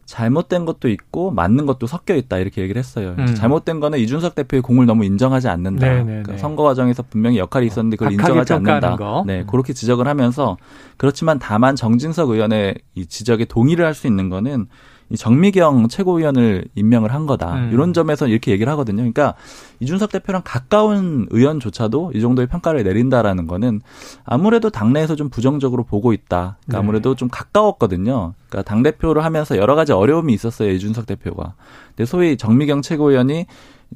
잘못된 0.06 0.64
것도 0.64 0.88
있고 0.88 1.32
맞는 1.32 1.66
것도 1.66 1.86
섞여 1.86 2.14
있다 2.14 2.38
이렇게 2.38 2.62
얘기를 2.62 2.78
했어요. 2.78 3.16
음. 3.18 3.34
잘못된 3.34 3.80
거는 3.80 3.98
이준석 3.98 4.36
대표의 4.36 4.62
공을 4.62 4.86
너무 4.86 5.04
인정하지 5.04 5.48
않는다. 5.48 5.86
네, 5.86 5.96
네, 5.98 6.04
그러니까 6.04 6.32
네. 6.32 6.38
선거 6.38 6.62
과정에서 6.62 7.02
분명히 7.10 7.38
역할이 7.38 7.66
있었는데 7.66 7.96
그걸 7.96 8.12
인정하지 8.12 8.54
않는다. 8.54 8.96
거. 8.96 9.24
네, 9.26 9.40
음. 9.40 9.46
그렇게 9.46 9.72
지적을 9.72 10.06
하면서 10.06 10.56
그렇지만 10.96 11.38
다만 11.38 11.74
정진석 11.76 12.30
의원의 12.30 12.76
이 12.94 13.06
지적에 13.06 13.44
동의를 13.44 13.84
할 13.84 13.96
수 13.96 14.06
있는 14.06 14.28
거는 14.28 14.66
이 15.10 15.16
정미경 15.16 15.88
최고위원을 15.88 16.64
임명을 16.74 17.14
한 17.14 17.26
거다. 17.26 17.54
음. 17.54 17.70
이런 17.72 17.92
점에서 17.92 18.26
이렇게 18.26 18.50
얘기를 18.50 18.70
하거든요. 18.72 18.96
그러니까 18.96 19.34
이준석 19.80 20.10
대표랑 20.10 20.42
가까운 20.44 21.26
의원조차도 21.30 22.12
이 22.14 22.20
정도의 22.20 22.48
평가를 22.48 22.82
내린다라는 22.82 23.46
거는 23.46 23.82
아무래도 24.24 24.70
당내에서 24.70 25.14
좀 25.14 25.28
부정적으로 25.28 25.84
보고 25.84 26.12
있다. 26.12 26.56
그러니까 26.64 26.72
네. 26.72 26.76
아무래도 26.76 27.14
좀 27.14 27.28
가까웠거든요. 27.30 28.34
그러니까 28.48 28.68
당 28.68 28.82
대표를 28.82 29.24
하면서 29.24 29.56
여러 29.56 29.74
가지 29.74 29.92
어려움이 29.92 30.32
있었어요. 30.32 30.70
이준석 30.70 31.06
대표가. 31.06 31.54
근데 31.88 32.04
소위 32.04 32.36
정미경 32.36 32.82
최고위원이 32.82 33.46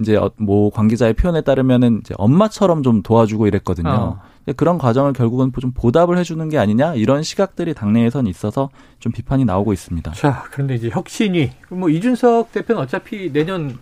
이제 0.01 0.17
어, 0.17 0.31
뭐 0.37 0.71
관계자의 0.71 1.15
표현에 1.15 1.41
따르면은 1.41 2.01
이제 2.01 2.15
엄마처럼 2.17 2.83
좀 2.83 3.03
도와주고 3.03 3.47
이랬거든요. 3.47 3.89
어. 3.91 4.21
그런 4.57 4.79
과정을 4.79 5.13
결국은 5.13 5.53
좀 5.61 5.73
보답을 5.73 6.19
해주는 6.19 6.49
게 6.49 6.59
아니냐 6.59 6.95
이런 6.95 7.23
시각들이 7.23 7.75
당내에선 7.75 8.27
있어서 8.27 8.71
좀 8.99 9.13
비판이 9.13 9.45
나오고 9.45 9.73
있습니다. 9.73 10.13
자, 10.13 10.45
그런데 10.51 10.75
이제 10.75 10.89
혁신이 10.91 11.51
뭐 11.71 11.89
이준석 11.89 12.53
대표는 12.53 12.83
어차피 12.83 13.33
내년 13.33 13.79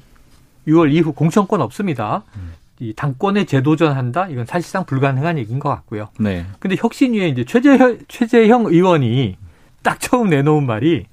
6월 0.67 0.93
이후 0.93 1.13
공천권 1.13 1.61
없습니다. 1.61 2.25
음. 2.37 2.53
이 2.81 2.93
당권에 2.95 3.45
재도전한다 3.45 4.29
이건 4.29 4.47
사실상 4.47 4.85
불가능한 4.85 5.39
얘기인 5.39 5.59
것 5.59 5.69
같고요. 5.69 6.09
네. 6.21 6.47
근데 6.61 6.77
혁신위에 6.79 7.29
이제 7.29 7.45
최재형, 7.45 7.99
최재형 8.07 8.67
의원이 8.67 9.37
딱 9.83 10.01
처음 10.01 10.29
내놓은 10.31 10.67
말이 10.67 11.07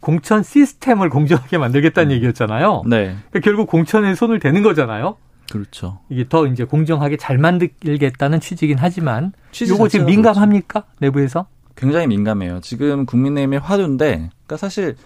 공천 0.00 0.42
시스템을 0.42 1.10
공정하게 1.10 1.58
만들겠다는 1.58 2.10
음. 2.10 2.14
얘기였잖아요. 2.16 2.84
네. 2.86 3.16
그러니까 3.30 3.40
결국 3.42 3.68
공천에 3.68 4.14
손을 4.14 4.38
대는 4.38 4.62
거잖아요. 4.62 5.16
그렇죠. 5.50 5.98
이게 6.08 6.28
더 6.28 6.46
이제 6.46 6.64
공정하게 6.64 7.16
잘 7.16 7.38
만들겠다는 7.38 8.40
취지긴 8.40 8.76
하지만 8.78 9.32
취지 9.50 9.72
요거 9.72 9.88
지금 9.88 10.06
민감합니까? 10.06 10.80
그렇죠. 10.80 10.96
내부에서? 11.00 11.46
굉장히 11.74 12.06
민감해요. 12.08 12.60
지금 12.60 13.06
국민의힘의 13.06 13.60
화두인데 13.60 14.30
그러니까 14.46 14.56
사실 14.56 14.96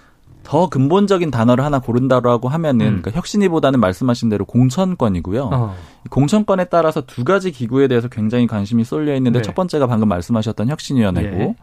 더 0.43 0.69
근본적인 0.69 1.31
단어를 1.31 1.65
하나 1.65 1.79
고른다라고 1.79 2.49
하면은 2.49 2.87
음. 2.87 2.91
그러니까 3.03 3.13
혁신이보다는 3.13 3.79
말씀하신 3.79 4.29
대로 4.29 4.45
공천권이고요. 4.45 5.51
어. 5.53 5.77
공천권에 6.11 6.65
따라서 6.65 7.03
두 7.03 7.25
가지 7.25 7.53
기구에 7.53 7.87
대해서 7.89 8.09
굉장히 8.09 8.47
관심이 8.47 8.85
쏠려 8.85 9.15
있는데 9.17 9.39
네. 9.39 9.43
첫 9.43 9.55
번째가 9.55 9.87
방금 9.87 10.09
말씀하셨던 10.09 10.69
혁신위원회고 10.69 11.37
네. 11.37 11.57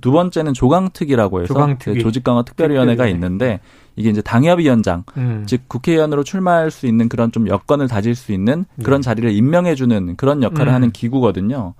두 0.00 0.12
번째는 0.12 0.54
조강특위라고 0.54 1.42
해서 1.42 1.54
조강특위. 1.54 2.00
조직강화 2.00 2.42
특별위원회가 2.42 3.06
있는데 3.08 3.60
이게 3.96 4.10
이제 4.10 4.20
당협위원장, 4.22 5.04
음. 5.16 5.44
즉 5.46 5.68
국회의원으로 5.68 6.22
출마할 6.24 6.70
수 6.70 6.86
있는 6.86 7.08
그런 7.08 7.32
좀 7.32 7.48
여건을 7.48 7.88
다질 7.88 8.14
수 8.14 8.32
있는 8.32 8.64
그런 8.84 9.00
네. 9.00 9.04
자리를 9.04 9.30
임명해주는 9.32 10.16
그런 10.16 10.42
역할을 10.42 10.68
음. 10.68 10.74
하는 10.74 10.90
기구거든요. 10.92 11.74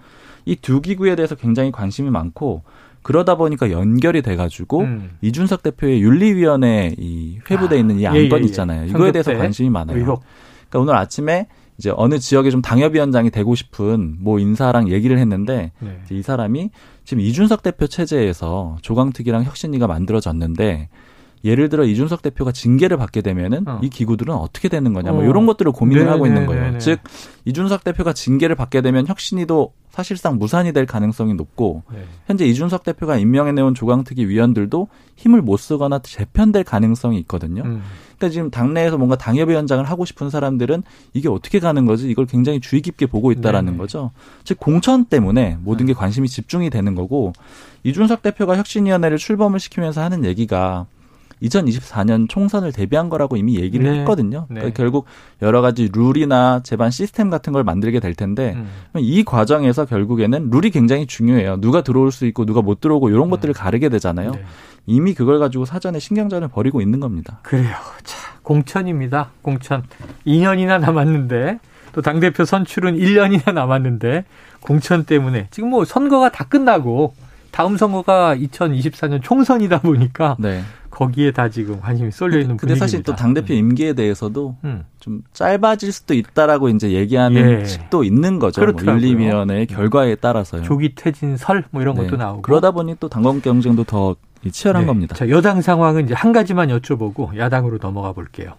이 0.47 0.57
두 0.57 0.81
기구에 0.81 1.15
대해서 1.15 1.35
굉장히 1.35 1.71
관심이 1.71 2.09
많고 2.11 2.63
그러다 3.03 3.37
보니까 3.37 3.71
연결이 3.71 4.23
돼가지고 4.23 4.81
음. 4.81 5.11
이준석 5.21 5.63
대표의 5.63 6.03
윤리위원회 6.03 6.95
이 6.99 7.39
회부돼 7.51 7.77
아, 7.77 7.79
있는 7.79 8.01
이 8.01 8.07
안건 8.07 8.23
예, 8.23 8.29
예, 8.31 8.41
예. 8.41 8.45
있잖아요. 8.47 8.87
이거에 8.87 9.13
대해서 9.13 9.35
관심이 9.37 9.71
많아요. 9.71 9.97
의혹. 9.97 10.23
그러니까 10.69 10.79
오늘 10.81 10.97
아침에 10.97 11.47
이제 11.79 11.93
어느 11.97 12.19
지역에 12.19 12.51
좀 12.51 12.61
당협위원장이 12.61 13.31
되고 13.31 13.55
싶은 13.55 14.17
뭐 14.19 14.41
인사랑 14.41 14.89
얘기를 14.91 15.17
했는데 15.19 15.71
네. 15.79 16.01
이 16.11 16.23
사람이 16.23 16.71
지금 17.09 17.23
이준석 17.23 17.63
대표 17.63 17.87
체제에서 17.87 18.77
조강특위랑 18.83 19.45
혁신위가 19.45 19.87
만들어졌는데 19.87 20.91
예를 21.43 21.71
들어 21.71 21.85
이준석 21.85 22.21
대표가 22.21 22.53
징계를 22.53 22.99
받게 22.99 23.23
되면은 23.23 23.67
어. 23.67 23.81
이 23.83 23.89
기구들은 23.89 24.35
어떻게 24.35 24.69
되는 24.69 24.93
거냐 24.93 25.13
뭐 25.13 25.23
어. 25.23 25.25
이런 25.25 25.47
것들을 25.47 25.73
고민을 25.73 26.03
네네, 26.03 26.11
하고 26.11 26.27
있는 26.27 26.45
거예요. 26.45 26.65
네네. 26.65 26.79
즉 26.81 27.01
이준석 27.47 27.83
대표가 27.83 28.13
징계를 28.13 28.57
받게 28.57 28.83
되면 28.83 29.07
혁신이도 29.07 29.73
사실상 29.89 30.37
무산이 30.37 30.75
될 30.75 30.85
가능성이 30.85 31.33
높고 31.33 31.83
네. 31.91 32.05
현재 32.27 32.45
이준석 32.45 32.85
대표가 32.85 33.17
임명해 33.17 33.53
내온 33.53 33.73
조강특위 33.73 34.27
위원들도 34.27 34.89
힘을 35.17 35.41
못 35.41 35.57
쓰거나 35.57 36.01
재편될 36.01 36.65
가능성이 36.65 37.19
있거든요. 37.21 37.63
음. 37.65 37.83
그러니까 38.19 38.33
지금 38.33 38.51
당내에서 38.51 38.99
뭔가 38.99 39.17
당협위원장을 39.17 39.83
하고 39.85 40.05
싶은 40.05 40.29
사람들은 40.29 40.83
이게 41.15 41.29
어떻게 41.29 41.61
가는 41.61 41.87
거지? 41.87 42.11
이걸 42.11 42.27
굉장히 42.27 42.61
주의 42.61 42.83
깊게 42.83 43.07
보고 43.07 43.33
있다라는 43.33 43.73
네네. 43.73 43.79
거죠. 43.79 44.11
즉 44.45 44.59
공천 44.59 45.05
때문에 45.05 45.59
모든 45.63 45.87
게 45.87 45.95
관심이 45.95 46.29
집중이 46.29 46.69
되는 46.71 46.95
거고 46.95 47.33
이준석 47.85 48.23
대표가 48.23 48.57
혁신위원회를 48.57 49.19
출범을 49.19 49.61
시키면서 49.61 50.03
하는 50.03 50.25
얘기가 50.25 50.87
2024년 51.43 52.29
총선을 52.29 52.73
대비한 52.73 53.09
거라고 53.09 53.37
이미 53.37 53.59
얘기를 53.61 53.91
네. 53.91 54.01
했거든요. 54.01 54.47
그러니까 54.49 54.69
네. 54.69 54.73
결국 54.75 55.07
여러 55.41 55.61
가지 55.61 55.89
룰이나 55.93 56.61
제반 56.65 56.91
시스템 56.91 57.31
같은 57.31 57.53
걸 57.53 57.65
만들게 57.65 58.01
될 58.01 58.15
텐데 58.15 58.55
음. 58.57 58.69
이 58.97 59.23
과정에서 59.23 59.85
결국에는 59.85 60.51
룰이 60.51 60.71
굉장히 60.71 61.07
중요해요. 61.07 61.61
누가 61.61 61.83
들어올 61.83 62.11
수 62.11 62.27
있고 62.27 62.45
누가 62.45 62.61
못 62.61 62.81
들어오고 62.81 63.11
이런 63.11 63.25
음. 63.25 63.31
것들을 63.31 63.55
가르게 63.55 63.89
되잖아요. 63.89 64.33
네. 64.33 64.45
이미 64.89 65.13
그걸 65.15 65.39
가지고 65.39 65.65
사전에 65.67 65.99
신경전을 65.99 66.49
벌이고 66.49 66.81
있는 66.81 66.99
겁니다. 66.99 67.39
그래요. 67.43 67.75
자, 68.05 68.17
공천입니다. 68.43 69.31
공천. 69.43 69.83
2년이나 70.27 70.81
남았는데 70.81 71.59
또 71.93 72.01
당대표 72.03 72.45
선출은 72.45 72.97
1년이나 72.97 73.53
남았는데 73.53 74.25
공천 74.61 75.05
때문에 75.05 75.49
지금 75.51 75.71
뭐 75.71 75.85
선거가 75.85 76.31
다 76.31 76.45
끝나고 76.45 77.15
다음 77.51 77.77
선거가 77.77 78.35
2024년 78.37 79.21
총선이다 79.23 79.81
보니까 79.81 80.37
네. 80.39 80.63
거기에 80.91 81.31
다 81.33 81.49
지금 81.49 81.81
관심이 81.81 82.11
쏠려 82.11 82.39
있는 82.39 82.57
근데, 82.57 82.75
근데 82.75 82.79
사실 82.79 83.03
또 83.03 83.15
당 83.15 83.33
대표 83.35 83.55
음. 83.55 83.59
임기에 83.59 83.93
대해서도 83.93 84.57
음. 84.65 84.85
좀 84.99 85.23
짧아질 85.33 85.93
수도 85.93 86.15
있다라고 86.15 86.69
이제 86.71 86.91
얘기하는 86.91 87.61
예. 87.61 87.65
측도 87.65 88.05
있는 88.05 88.39
거죠. 88.39 88.65
뭐 88.65 88.75
윤리위원회의 88.83 89.67
음. 89.71 89.75
결과에 89.75 90.15
따라서요. 90.17 90.63
조기 90.63 90.95
퇴진 90.95 91.37
설 91.37 91.65
뭐 91.71 91.83
이런 91.83 91.95
네. 91.95 92.03
것도 92.05 92.17
나오고 92.17 92.43
그러다 92.43 92.71
보니 92.73 92.97
또 93.01 93.09
당권 93.09 93.41
경쟁도 93.43 93.85
더 93.85 94.17
치열한 94.51 94.83
네. 94.83 94.87
겁니다. 94.87 95.15
자, 95.15 95.29
여당 95.29 95.61
상황은 95.61 96.05
이제 96.05 96.15
한 96.15 96.33
가지만 96.33 96.69
여쭤보고 96.69 97.37
야당으로 97.37 97.79
넘어가 97.79 98.13
볼게요. 98.13 98.55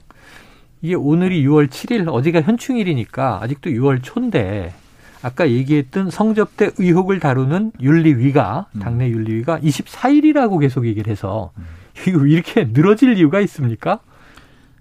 이게 0.81 0.95
오늘이 0.95 1.43
6월 1.45 1.67
7일, 1.67 2.07
어제가 2.07 2.41
현충일이니까 2.41 3.39
아직도 3.41 3.69
6월 3.71 4.00
초인데 4.01 4.74
아까 5.21 5.50
얘기했던 5.50 6.09
성접대 6.09 6.71
의혹을 6.77 7.19
다루는 7.19 7.74
윤리위가 7.81 8.67
음. 8.75 8.79
당내 8.79 9.09
윤리위가 9.09 9.59
24일이라고 9.59 10.59
계속 10.59 10.86
얘기를 10.86 11.12
해서 11.12 11.51
음. 11.57 11.65
이거 12.07 12.25
이렇게 12.25 12.69
늘어질 12.71 13.17
이유가 13.17 13.41
있습니까? 13.41 14.00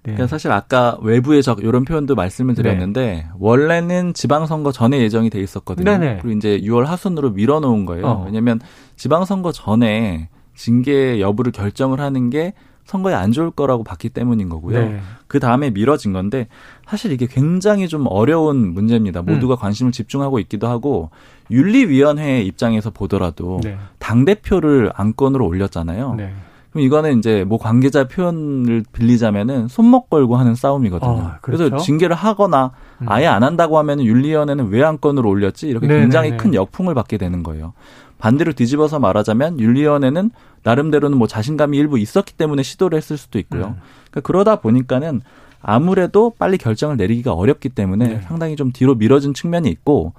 네. 0.03 0.13
그러니까 0.13 0.27
사실 0.27 0.51
아까 0.51 0.97
외부의 1.01 1.43
적 1.43 1.61
이런 1.61 1.83
표현도 1.83 2.15
말씀을 2.15 2.55
드렸는데 2.55 3.01
네. 3.01 3.27
원래는 3.37 4.13
지방선거 4.13 4.71
전에 4.71 4.99
예정이 5.01 5.29
돼 5.29 5.41
있었거든요. 5.41 5.83
네네. 5.83 6.19
그리고 6.21 6.37
이제 6.37 6.59
6월 6.61 6.85
하순으로 6.85 7.31
밀어놓은 7.31 7.85
거예요. 7.85 8.05
어. 8.05 8.23
왜냐하면 8.25 8.61
지방선거 8.95 9.51
전에 9.51 10.29
징계 10.59 11.21
여부를 11.21 11.53
결정을 11.53 12.01
하는 12.01 12.29
게 12.29 12.53
선거에 12.83 13.13
안 13.13 13.31
좋을 13.31 13.51
거라고 13.51 13.83
봤기 13.83 14.09
때문인 14.09 14.49
거고요. 14.49 14.89
네. 14.89 14.99
그 15.27 15.39
다음에 15.39 15.69
미뤄진 15.69 16.11
건데 16.11 16.47
사실 16.85 17.13
이게 17.13 17.27
굉장히 17.27 17.87
좀 17.87 18.05
어려운 18.09 18.73
문제입니다. 18.73 19.21
모두가 19.21 19.53
음. 19.53 19.57
관심을 19.57 19.91
집중하고 19.93 20.39
있기도 20.39 20.67
하고 20.67 21.11
윤리위원회 21.49 22.41
입장에서 22.41 22.89
보더라도 22.89 23.61
네. 23.63 23.77
당 23.99 24.25
대표를 24.25 24.91
안건으로 24.95 25.45
올렸잖아요. 25.47 26.15
네. 26.15 26.33
그럼 26.71 26.83
이거는 26.83 27.19
이제 27.19 27.45
뭐 27.45 27.57
관계자 27.57 28.07
표현을 28.07 28.83
빌리자면은 28.91 29.67
손목 29.69 30.09
걸고 30.09 30.35
하는 30.35 30.55
싸움이거든요. 30.55 31.09
어, 31.09 31.31
그렇죠? 31.41 31.69
그래서 31.69 31.77
징계를 31.77 32.15
하거나 32.15 32.71
음. 33.01 33.05
아예 33.07 33.27
안 33.27 33.43
한다고 33.43 33.77
하면은 33.77 34.03
윤리위원회는 34.03 34.69
왜 34.69 34.83
안건으로 34.83 35.29
올렸지 35.29 35.69
이렇게 35.69 35.87
네네네. 35.87 36.03
굉장히 36.03 36.37
큰 36.37 36.53
역풍을 36.53 36.95
받게 36.95 37.17
되는 37.17 37.43
거예요. 37.43 37.73
반대로 38.19 38.53
뒤집어서 38.53 38.99
말하자면 38.99 39.59
윤리위원회는 39.59 40.29
나름대로는 40.63 41.17
뭐 41.17 41.27
자신감이 41.27 41.77
일부 41.77 41.97
있었기 41.97 42.33
때문에 42.33 42.61
시도를 42.61 42.97
했을 42.97 43.17
수도 43.17 43.39
있고요. 43.39 43.67
음. 43.67 43.75
그러니까 44.11 44.21
그러다 44.21 44.57
보니까는 44.57 45.21
아무래도 45.61 46.33
빨리 46.37 46.57
결정을 46.57 46.97
내리기가 46.97 47.33
어렵기 47.33 47.69
때문에 47.69 48.07
네. 48.07 48.21
상당히 48.21 48.55
좀 48.55 48.71
뒤로 48.71 48.95
미뤄진 48.95 49.33
측면이 49.33 49.69
있고 49.69 50.13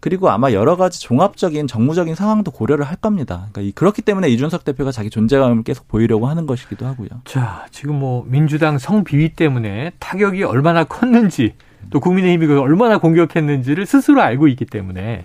그리고 0.00 0.28
아마 0.28 0.52
여러 0.52 0.76
가지 0.76 1.00
종합적인 1.00 1.66
정무적인 1.66 2.14
상황도 2.14 2.50
고려를 2.50 2.84
할 2.84 2.96
겁니다. 2.96 3.48
그러니까 3.52 3.74
그렇기 3.74 4.02
때문에 4.02 4.28
이준석 4.28 4.64
대표가 4.64 4.92
자기 4.92 5.08
존재감을 5.08 5.62
계속 5.62 5.88
보이려고 5.88 6.26
하는 6.26 6.44
것이기도 6.44 6.84
하고요. 6.84 7.08
자, 7.24 7.66
지금 7.70 7.98
뭐 8.00 8.22
민주당 8.26 8.76
성비위 8.76 9.30
때문에 9.30 9.92
타격이 10.00 10.42
얼마나 10.44 10.84
컸는지 10.84 11.54
또 11.90 12.00
국민의힘이 12.00 12.52
얼마나 12.52 12.98
공격했는지를 12.98 13.86
스스로 13.86 14.20
알고 14.20 14.48
있기 14.48 14.66
때문에 14.66 15.24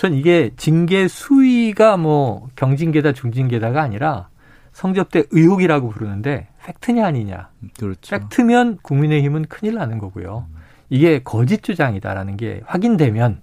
전 0.00 0.14
이게 0.14 0.50
징계 0.56 1.08
수위가 1.08 1.98
뭐 1.98 2.48
경징계다 2.56 3.12
중징계다가 3.12 3.82
아니라 3.82 4.30
성접대 4.72 5.24
의혹이라고 5.30 5.90
부르는데 5.90 6.48
팩트냐 6.64 7.04
아니냐. 7.04 7.50
그렇죠. 7.78 8.16
팩트면 8.16 8.78
국민의힘은 8.80 9.44
큰일 9.50 9.74
나는 9.74 9.98
거고요. 9.98 10.46
이게 10.88 11.18
거짓 11.22 11.62
주장이다라는 11.62 12.38
게 12.38 12.62
확인되면 12.64 13.42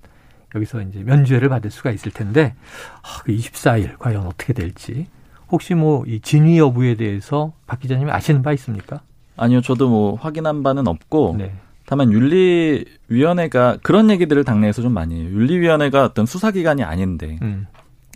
여기서 0.55 0.81
이제 0.81 1.03
면죄를 1.03 1.47
받을 1.47 1.69
수가 1.69 1.91
있을 1.91 2.11
텐데 2.11 2.55
아, 3.03 3.21
그 3.23 3.33
24일 3.33 3.99
과연 3.99 4.25
어떻게 4.25 4.53
될지 4.53 5.05
혹시 5.51 5.75
뭐 5.75 6.05
이 6.07 6.19
진위 6.21 6.57
여부에 6.57 6.95
대해서 6.95 7.53
박 7.67 7.79
기자님이 7.79 8.09
아시는 8.09 8.41
바 8.41 8.51
있습니까? 8.53 9.01
아니요, 9.35 9.61
저도 9.61 9.89
뭐 9.89 10.15
확인한 10.15 10.63
바는 10.63 10.87
없고 10.87 11.35
네. 11.37 11.53
다만 11.87 12.11
윤리위원회가 12.11 13.77
그런 13.81 14.09
얘기들을 14.11 14.43
당내에서 14.43 14.81
좀 14.81 14.93
많이 14.93 15.15
해요. 15.15 15.29
윤리위원회가 15.31 16.03
어떤 16.03 16.25
수사기관이 16.25 16.83
아닌데 16.83 17.39
음. 17.41 17.65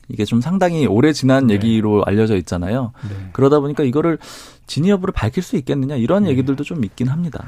이게 0.10 0.26
좀 0.26 0.42
상당히 0.42 0.86
오래 0.86 1.14
지난 1.14 1.48
네. 1.48 1.54
얘기로 1.54 2.04
알려져 2.06 2.36
있잖아요. 2.36 2.92
네. 3.08 3.30
그러다 3.32 3.62
보니까 3.62 3.84
이거를 3.84 4.18
진위 4.68 4.90
여부를 4.90 5.14
밝힐 5.14 5.42
수 5.42 5.56
있겠느냐 5.56 5.96
이런 5.96 6.24
네. 6.24 6.32
얘기들도 6.32 6.66
좀 6.66 6.84
있긴 6.84 7.08
합니다. 7.08 7.46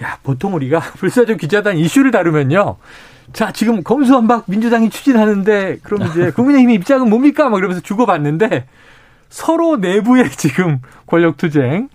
야, 0.00 0.16
보통 0.22 0.54
우리가 0.54 0.78
불사조 0.94 1.36
기자단 1.36 1.76
이슈를 1.76 2.12
다루면요. 2.12 2.76
자, 3.32 3.50
지금 3.50 3.82
검수완박 3.82 4.44
민주당이 4.46 4.90
추진하는데 4.90 5.78
그럼 5.82 6.08
이제 6.08 6.30
국민의힘 6.36 6.70
입장은 6.70 7.10
뭡니까? 7.10 7.48
막 7.48 7.58
이러면서 7.58 7.80
주고받는데 7.80 8.68
서로 9.28 9.76
내부에 9.76 10.28
지금 10.28 10.78
권력 11.08 11.36
투쟁 11.36 11.88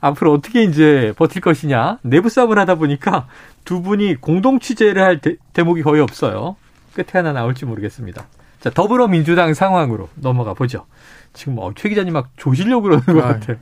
앞으로 0.00 0.32
어떻게 0.32 0.62
이제 0.62 1.12
버틸 1.16 1.40
것이냐 1.40 1.98
내부 2.02 2.28
싸움을 2.28 2.58
하다 2.58 2.76
보니까 2.76 3.26
두 3.64 3.82
분이 3.82 4.16
공동 4.16 4.60
취재를 4.60 5.02
할 5.02 5.20
대, 5.20 5.36
대목이 5.52 5.82
거의 5.82 6.00
없어요. 6.00 6.56
끝에 6.94 7.06
하나 7.12 7.32
나올지 7.32 7.64
모르겠습니다. 7.64 8.26
자 8.60 8.70
더불어민주당 8.70 9.54
상황으로 9.54 10.08
넘어가 10.14 10.54
보죠. 10.54 10.86
지금 11.32 11.54
뭐최 11.56 11.88
기자님 11.88 12.14
막 12.14 12.30
조시려고 12.36 12.82
그러는 12.82 13.04
것 13.04 13.18
아, 13.22 13.28
같아요. 13.28 13.58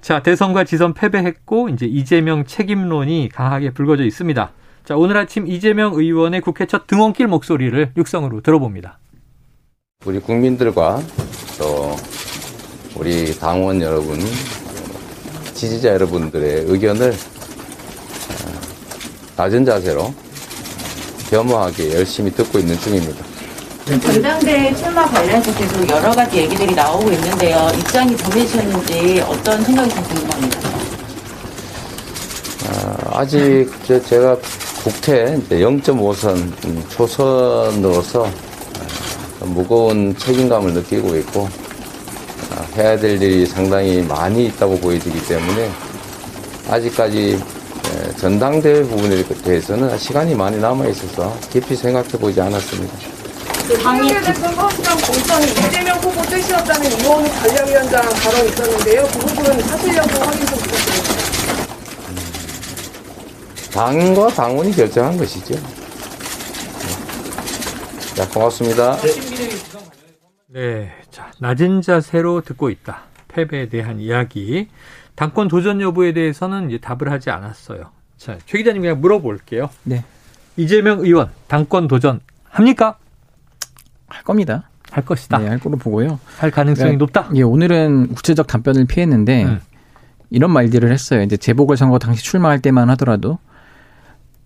자 0.00 0.22
대선과 0.22 0.64
지선 0.64 0.94
패배했고 0.94 1.68
이제 1.68 1.86
이재명 1.86 2.44
책임론이 2.44 3.28
강하게 3.32 3.70
불거져 3.70 4.04
있습니다. 4.04 4.52
자 4.84 4.96
오늘 4.96 5.16
아침 5.16 5.46
이재명 5.46 5.94
의원의 5.94 6.40
국회 6.40 6.66
첫 6.66 6.86
등원길 6.86 7.28
목소리를 7.28 7.92
육성으로 7.96 8.40
들어봅니다. 8.40 8.98
우리 10.06 10.18
국민들과 10.18 11.00
또 11.58 11.94
우리 12.96 13.38
당원 13.38 13.80
여러분 13.82 14.18
지지자 15.60 15.90
여러분들의 15.90 16.64
의견을 16.68 17.10
어, 17.10 18.60
낮은 19.36 19.66
자세로 19.66 20.14
겸허하게 21.28 21.96
열심히 21.96 22.30
듣고 22.32 22.58
있는 22.58 22.80
중입니다. 22.80 23.22
전당대 24.02 24.74
출마 24.74 25.04
관련해서 25.04 25.52
계속 25.58 25.86
여러 25.90 26.12
가지 26.12 26.38
얘기들이 26.38 26.74
나오고 26.74 27.12
있는데요. 27.12 27.70
입장이 27.78 28.16
정해지셨는지 28.16 29.20
어떤 29.20 29.62
생각이 29.62 29.90
좀 29.90 30.02
궁금합니다. 30.04 30.70
아, 33.10 33.26
직 33.26 33.68
제가 33.84 34.38
국태 34.82 35.36
0.5선 35.50 36.88
초선으로서 36.88 38.22
어, 38.22 39.44
무거운 39.44 40.16
책임감을 40.16 40.72
느끼고 40.72 41.16
있고 41.16 41.50
해야 42.80 42.96
될 42.96 43.22
일이 43.22 43.44
상당히 43.44 44.00
많이 44.00 44.46
있다고 44.46 44.78
보여지기 44.78 45.26
때문에 45.26 45.70
아직까지 46.70 47.38
전당대회 48.18 48.82
부분에 48.84 49.22
대해서는 49.22 49.98
시간이 49.98 50.34
많이 50.34 50.58
남아 50.58 50.86
있어서 50.86 51.36
깊이 51.52 51.76
생각해 51.76 52.08
보지 52.08 52.40
않았습니다. 52.40 52.96
당의 53.82 54.14
대선 54.22 54.54
서울시장 54.54 54.96
공천이 54.98 55.46
이재명 55.46 55.98
후보 55.98 56.22
뜻이었다는 56.22 57.00
이원우 57.00 57.28
전략위원장 57.28 58.02
발언이 58.02 58.48
있었는데요. 58.48 59.08
그 59.12 59.18
부분은 59.18 59.60
사실 59.62 59.96
여부 59.96 60.22
확인 60.22 60.46
좀 60.46 60.58
부탁드립니다. 60.58 61.20
당과 63.72 64.28
당원이 64.28 64.74
결정한 64.74 65.18
것이죠. 65.18 65.54
자, 68.14 68.26
고맙습니다. 68.28 68.96
네. 69.02 69.14
자, 71.10 71.30
낮은 71.38 71.80
자세로 71.80 72.40
듣고 72.40 72.70
있다. 72.70 73.02
패배에 73.28 73.68
대한 73.68 74.00
이야기. 74.00 74.68
당권 75.14 75.48
도전 75.48 75.80
여부에 75.80 76.12
대해서는 76.12 76.68
이제 76.68 76.78
답을 76.78 77.10
하지 77.10 77.30
않았어요. 77.30 77.90
자, 78.16 78.36
최 78.46 78.58
기자님 78.58 78.82
그냥 78.82 79.00
물어볼게요. 79.00 79.70
네. 79.84 80.04
이재명 80.56 81.00
의원 81.00 81.30
당권 81.46 81.86
도전 81.86 82.20
합니까? 82.44 82.96
할 84.08 84.24
겁니다. 84.24 84.68
할 84.90 85.04
것이다. 85.04 85.38
네, 85.38 85.48
할 85.48 85.60
거로 85.60 85.76
보고요. 85.76 86.18
할 86.38 86.50
가능성이 86.50 86.96
그러니까, 86.96 87.20
높다. 87.20 87.36
예, 87.36 87.42
오늘은 87.42 88.14
구체적 88.14 88.48
답변을 88.48 88.86
피했는데 88.86 89.44
음. 89.44 89.60
이런 90.30 90.50
말들을 90.52 90.90
했어요. 90.90 91.22
이제 91.22 91.36
재보궐 91.36 91.76
선거 91.76 91.98
당시 92.00 92.24
출마할 92.24 92.60
때만 92.60 92.90
하더라도 92.90 93.38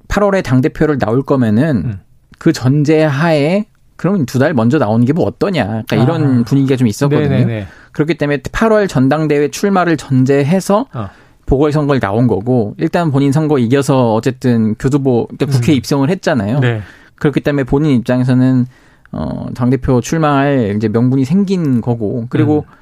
8월에 0.09 0.45
당 0.45 0.61
대표를 0.61 0.99
나올 0.99 1.23
거면은 1.23 1.77
음. 1.77 2.01
그 2.39 2.53
전제 2.53 3.03
하에 3.03 3.65
그럼 3.97 4.27
두달 4.27 4.55
먼저 4.55 4.79
나오는 4.79 5.05
게 5.07 5.13
뭐 5.13 5.25
어떠냐. 5.27 5.83
그러니까 5.87 5.97
이런 5.97 6.41
아. 6.41 6.45
분위기가 6.45 6.77
좀 6.77 6.87
있었거든요. 6.89 7.29
네네네. 7.29 7.67
그렇기 7.93 8.15
때문에 8.19 8.39
8월 8.39 8.89
전당대회 8.89 9.49
출마를 9.51 9.97
전제해서 9.97 10.87
어. 10.93 11.09
보궐선거를 11.47 12.01
나온 12.01 12.27
거고 12.27 12.75
일단 12.79 13.11
본인 13.13 13.31
선거 13.31 13.59
이겨서 13.59 14.15
어쨌든 14.15 14.75
교두보 14.77 15.29
그러니까 15.29 15.47
국회 15.59 15.73
음. 15.73 15.77
입성을 15.77 16.09
했잖아요. 16.11 16.61
네. 16.61 16.81
그렇기 17.17 17.41
때문에 17.41 17.65
본인 17.65 17.93
입장에서는 17.99 18.67
어 19.13 19.47
당 19.55 19.71
대표 19.71 20.01
출마할 20.01 20.75
이제 20.77 20.89
명분이 20.89 21.25
생긴 21.25 21.81
거고 21.81 22.27
그리고 22.31 22.65
음. 22.69 22.75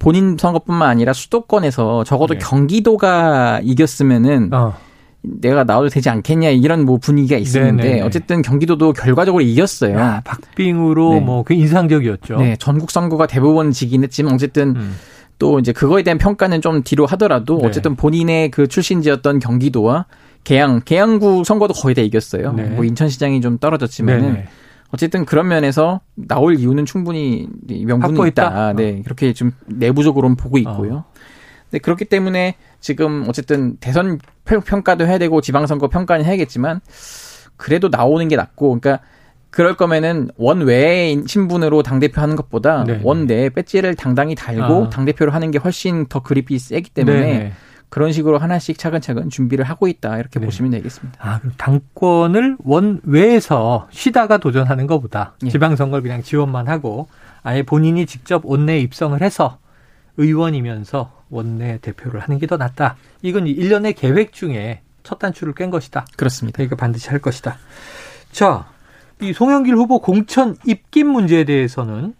본인 0.00 0.36
선거뿐만 0.36 0.88
아니라 0.88 1.12
수도권에서 1.12 2.02
적어도 2.04 2.34
네. 2.34 2.40
경기도가 2.40 3.60
이겼으면은 3.62 4.48
어. 4.52 4.74
내가 5.22 5.64
나와도 5.64 5.88
되지 5.88 6.08
않겠냐 6.08 6.50
이런 6.50 6.84
뭐 6.84 6.98
분위기가 6.98 7.36
있었는데 7.36 7.82
네네. 7.82 8.00
어쨌든 8.02 8.42
경기도도 8.42 8.92
결과적으로 8.94 9.42
이겼어요. 9.42 9.98
야, 9.98 10.22
박빙으로 10.24 11.14
네. 11.14 11.20
뭐그 11.20 11.54
인상적이었죠. 11.54 12.36
네, 12.36 12.56
전국 12.58 12.90
선거가 12.90 13.26
대부분 13.26 13.70
지긴 13.70 14.02
했지만 14.02 14.34
어쨌든 14.34 14.76
음. 14.76 14.96
또 15.38 15.58
이제 15.58 15.72
그거에 15.72 16.02
대한 16.02 16.18
평가는 16.18 16.60
좀 16.60 16.82
뒤로 16.82 17.06
하더라도 17.06 17.58
네. 17.58 17.66
어쨌든 17.66 17.96
본인의 17.96 18.50
그 18.50 18.66
출신지였던 18.66 19.38
경기도와 19.40 20.06
계양, 20.44 20.80
계양구 20.84 21.44
선거도 21.44 21.74
거의 21.74 21.94
다 21.94 22.02
이겼어요. 22.02 22.52
네. 22.52 22.64
뭐 22.64 22.84
인천시장이 22.84 23.40
좀 23.40 23.58
떨어졌지만은 23.58 24.44
어쨌든 24.90 25.24
그런 25.24 25.48
면에서 25.48 26.00
나올 26.14 26.58
이유는 26.58 26.84
충분히 26.84 27.46
명분이 27.68 28.28
있다. 28.28 28.72
네, 28.72 28.98
어. 28.98 29.02
그렇게 29.04 29.32
좀 29.32 29.52
내부적으로는 29.66 30.36
보고 30.36 30.58
있고요. 30.58 30.94
어. 30.94 31.04
네, 31.70 31.78
그렇기 31.78 32.06
때문에 32.06 32.56
지금 32.80 33.24
어쨌든 33.28 33.76
대선 33.78 34.18
평가도 34.44 35.06
해야 35.06 35.18
되고 35.18 35.40
지방선거 35.40 35.88
평가는 35.88 36.24
해야겠지만 36.24 36.80
그래도 37.56 37.88
나오는 37.88 38.26
게 38.28 38.36
낫고 38.36 38.80
그러니까 38.80 39.04
그럴 39.50 39.76
거면은 39.76 40.30
원외의 40.36 41.24
신분으로 41.26 41.82
당대표 41.82 42.20
하는 42.20 42.36
것보다 42.36 42.84
네. 42.84 43.00
원내 43.02 43.50
배지를 43.50 43.96
당당히 43.96 44.34
달고 44.34 44.86
아. 44.86 44.90
당대표를 44.90 45.34
하는 45.34 45.50
게 45.50 45.58
훨씬 45.58 46.06
더 46.06 46.22
그립이 46.22 46.58
세기 46.58 46.90
때문에 46.90 47.20
네 47.20 47.52
그런 47.88 48.12
식으로 48.12 48.38
하나씩 48.38 48.78
차근차근 48.78 49.30
준비를 49.30 49.64
하고 49.64 49.88
있다 49.88 50.18
이렇게 50.18 50.38
네. 50.38 50.46
보시면 50.46 50.70
되겠습니다. 50.70 51.18
아, 51.20 51.40
그럼 51.40 51.52
당권을 51.58 52.56
원외에서 52.64 53.88
쉬다가 53.90 54.38
도전하는 54.38 54.86
것보다 54.86 55.34
예. 55.44 55.50
지방선거를 55.50 56.02
그냥 56.02 56.22
지원만 56.22 56.68
하고 56.68 57.08
아예 57.42 57.64
본인이 57.64 58.06
직접 58.06 58.46
원내에 58.46 58.78
입성을 58.78 59.20
해서 59.20 59.58
의원이면서 60.16 61.19
원내 61.30 61.78
대표를 61.78 62.20
하는 62.20 62.38
게 62.38 62.46
더 62.46 62.56
낫다. 62.56 62.96
이건 63.22 63.44
1년의 63.44 63.94
계획 63.96 64.32
중에 64.32 64.82
첫 65.02 65.18
단추를 65.18 65.54
깬 65.54 65.70
것이다. 65.70 66.04
그렇습니다. 66.16 66.56
그러니까 66.56 66.76
반드시 66.76 67.08
할 67.08 67.18
것이다. 67.20 67.56
자, 68.32 68.68
이 69.20 69.32
송영길 69.32 69.74
후보 69.74 70.00
공천 70.00 70.56
입김 70.66 71.08
문제에 71.08 71.44
대해서는 71.44 72.14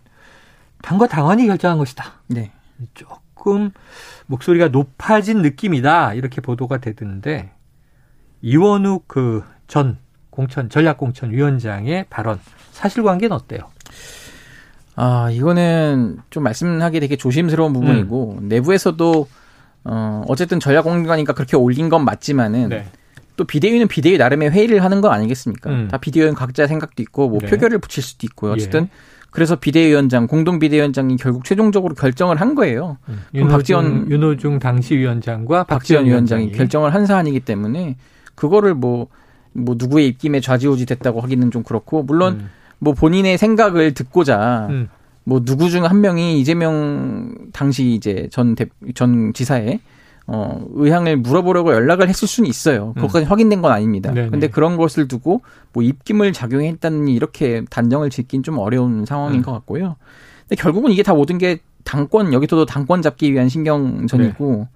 당과 0.82 1.08
당원이 1.08 1.46
결정한 1.46 1.78
것이다. 1.78 2.12
네. 2.28 2.52
조금 2.94 3.70
목소리가 4.26 4.68
높아진 4.68 5.42
느낌이다. 5.42 6.14
이렇게 6.14 6.40
보도가 6.40 6.78
되던데 6.78 7.52
이원욱 8.42 9.08
그 9.08 9.42
전 9.70 9.98
공천 10.30 10.68
전략 10.68 10.98
공천 10.98 11.30
위원장의 11.30 12.06
발언 12.10 12.40
사실관계는 12.72 13.34
어때요? 13.36 13.70
아 15.02 15.30
이거는 15.30 16.18
좀 16.28 16.42
말씀하기 16.42 17.00
되게 17.00 17.16
조심스러운 17.16 17.72
부분이고 17.72 18.36
음. 18.42 18.48
내부에서도 18.50 19.28
어 19.84 20.24
어쨌든 20.28 20.60
전략공관이니까 20.60 21.32
그렇게 21.32 21.56
올린 21.56 21.88
건 21.88 22.04
맞지만은 22.04 22.68
네. 22.68 22.86
또 23.38 23.44
비대위는 23.44 23.88
비대위 23.88 24.18
나름의 24.18 24.50
회의를 24.50 24.84
하는 24.84 25.00
거 25.00 25.08
아니겠습니까? 25.08 25.70
음. 25.70 25.88
다 25.88 25.96
비대위원 25.96 26.34
각자 26.34 26.66
생각도 26.66 27.02
있고 27.02 27.30
뭐 27.30 27.38
네. 27.40 27.48
표결을 27.48 27.78
붙일 27.78 28.02
수도 28.02 28.26
있고요. 28.26 28.52
어쨌든 28.52 28.82
예. 28.82 28.88
그래서 29.30 29.56
비대위원장, 29.56 30.26
공동 30.26 30.58
비대위원장이 30.58 31.16
결국 31.16 31.44
최종적으로 31.44 31.94
결정을 31.94 32.38
한 32.38 32.54
거예요. 32.54 32.98
음. 33.08 33.22
윤호중, 33.32 33.56
박지원 33.56 34.10
윤호중 34.10 34.58
당시 34.58 34.98
위원장과 34.98 35.64
박지원, 35.64 36.04
위원장이, 36.04 36.42
위원장이 36.42 36.58
결정을 36.58 36.92
한 36.92 37.06
사안이기 37.06 37.40
때문에 37.40 37.96
그거를 38.34 38.74
뭐뭐 38.74 39.08
뭐 39.54 39.76
누구의 39.78 40.08
입김에 40.08 40.40
좌지우지 40.40 40.84
됐다고 40.84 41.22
하기는 41.22 41.50
좀 41.50 41.62
그렇고 41.62 42.02
물론 42.02 42.34
음. 42.34 42.50
뭐 42.80 42.94
본인의 42.94 43.38
생각을 43.38 43.94
듣고자 43.94 44.66
음. 44.70 44.88
뭐 45.24 45.44
누구 45.44 45.70
중 45.70 45.84
한 45.84 46.00
명이 46.00 46.40
이재명 46.40 47.34
당시 47.52 47.92
이제 47.92 48.28
전, 48.32 48.54
대, 48.56 48.66
전 48.94 49.32
지사의 49.32 49.80
어, 50.26 50.64
의향을 50.74 51.18
물어보려고 51.18 51.72
연락을 51.72 52.08
했을 52.08 52.28
수는 52.28 52.48
있어요. 52.48 52.92
그것까지 52.94 53.26
음. 53.26 53.30
확인된 53.30 53.62
건 53.62 53.72
아닙니다. 53.72 54.12
네네. 54.12 54.30
근데 54.30 54.48
그런 54.48 54.76
것을 54.76 55.08
두고 55.08 55.42
뭐 55.72 55.82
입김을 55.82 56.32
작용했다니 56.32 57.12
이렇게 57.14 57.64
단정을 57.68 58.10
짓긴 58.10 58.42
좀 58.42 58.58
어려운 58.58 59.04
상황인 59.06 59.40
음. 59.40 59.42
것 59.42 59.52
같고요. 59.52 59.96
근데 60.48 60.60
결국은 60.60 60.92
이게 60.92 61.02
다 61.02 61.14
모든 61.14 61.38
게 61.38 61.58
당권 61.84 62.32
여기서도 62.32 62.64
당권 62.66 63.02
잡기 63.02 63.32
위한 63.32 63.48
신경전이고 63.48 64.56
네. 64.56 64.68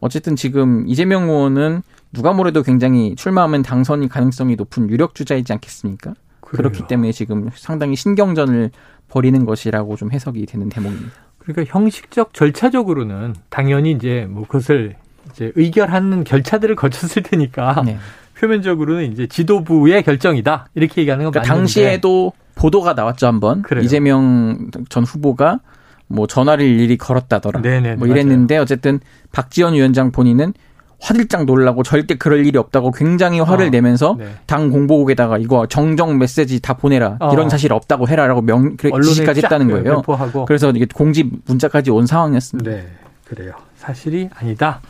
어쨌든 0.00 0.36
지금 0.36 0.84
이재명 0.86 1.24
의원은 1.24 1.82
누가 2.12 2.32
뭐래도 2.32 2.62
굉장히 2.62 3.14
출마하면 3.16 3.62
당선이 3.62 4.08
가능성이 4.08 4.56
높은 4.56 4.90
유력 4.90 5.14
주자이지 5.14 5.52
않겠습니까? 5.52 6.14
그래요. 6.50 6.70
그렇기 6.70 6.88
때문에 6.88 7.12
지금 7.12 7.48
상당히 7.54 7.96
신경전을 7.96 8.70
벌이는 9.08 9.44
것이라고 9.44 9.96
좀 9.96 10.12
해석이 10.12 10.46
되는 10.46 10.68
대목입니다. 10.68 11.10
그러니까 11.38 11.72
형식적 11.72 12.34
절차적으로는 12.34 13.34
당연히 13.48 13.92
이제 13.92 14.26
뭐 14.28 14.44
그것을 14.46 14.96
이제 15.30 15.52
의결하는 15.54 16.24
결차들을 16.24 16.74
거쳤을 16.76 17.22
테니까 17.22 17.82
네. 17.86 17.98
표면적으로는 18.38 19.12
이제 19.12 19.26
지도부의 19.26 20.02
결정이다 20.02 20.68
이렇게 20.74 21.02
얘기하는 21.02 21.24
건 21.24 21.32
그러니까 21.32 21.54
당시에도 21.54 22.32
보도가 22.54 22.94
나왔죠 22.94 23.26
한번 23.26 23.62
그래요. 23.62 23.84
이재명 23.84 24.70
전 24.88 25.04
후보가 25.04 25.60
뭐 26.08 26.26
전화를 26.26 26.64
일일이 26.64 26.96
걸었다더라 26.96 27.62
네네, 27.62 27.96
뭐 27.96 28.08
이랬는데 28.08 28.54
맞아요. 28.54 28.62
어쨌든 28.62 28.98
박지원 29.32 29.74
위원장 29.74 30.10
본인은 30.10 30.52
화들짝 31.00 31.44
놀라고 31.46 31.82
절대 31.82 32.14
그럴 32.14 32.46
일이 32.46 32.58
없다고 32.58 32.90
굉장히 32.92 33.40
화를 33.40 33.66
어, 33.66 33.70
내면서 33.70 34.16
네. 34.18 34.28
당 34.46 34.70
공보국에다가 34.70 35.38
이거 35.38 35.66
정정 35.66 36.18
메시지 36.18 36.60
다 36.60 36.74
보내라 36.74 37.16
어. 37.20 37.32
이런 37.32 37.48
사실 37.48 37.72
없다고 37.72 38.06
해라라고 38.08 38.42
명 38.42 38.76
지시까지 38.76 39.40
했다는 39.42 39.68
거예요. 39.70 39.96
배포하고. 40.02 40.44
그래서 40.44 40.70
이게 40.70 40.86
공지 40.92 41.28
문자까지 41.46 41.90
온 41.90 42.06
상황이었습니다. 42.06 42.70
네, 42.70 42.86
그래요. 43.24 43.52
사실이 43.76 44.28
아니다. 44.34 44.80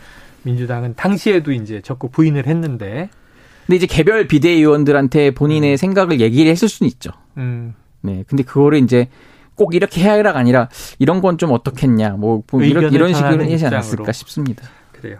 민주당은 0.42 0.94
당시에도 0.96 1.53
이제 1.53 1.81
적극 1.83 2.11
부인을 2.12 2.46
했는데. 2.46 3.09
근데 3.66 3.77
이제 3.77 3.87
개별 3.87 4.27
비대위원들한테 4.27 5.31
본인의 5.33 5.73
음. 5.73 5.77
생각을 5.77 6.20
얘기를 6.20 6.51
했을 6.51 6.68
수는 6.68 6.88
있죠. 6.90 7.12
음. 7.37 7.75
네, 8.01 8.25
근데 8.27 8.42
그거를 8.42 8.79
이제 8.79 9.09
꼭 9.55 9.75
이렇게 9.75 10.01
해야가 10.01 10.37
아니라 10.37 10.68
이런 10.99 11.20
건 11.20 11.37
좀 11.37 11.53
어떻겠냐, 11.53 12.11
뭐, 12.12 12.42
뭐 12.51 12.62
이런 12.62 12.92
이런 12.92 13.14
식으로 13.14 13.44
하지 13.44 13.66
않았을까 13.66 14.11
싶습니다. 14.12 14.64
그래요. 14.92 15.18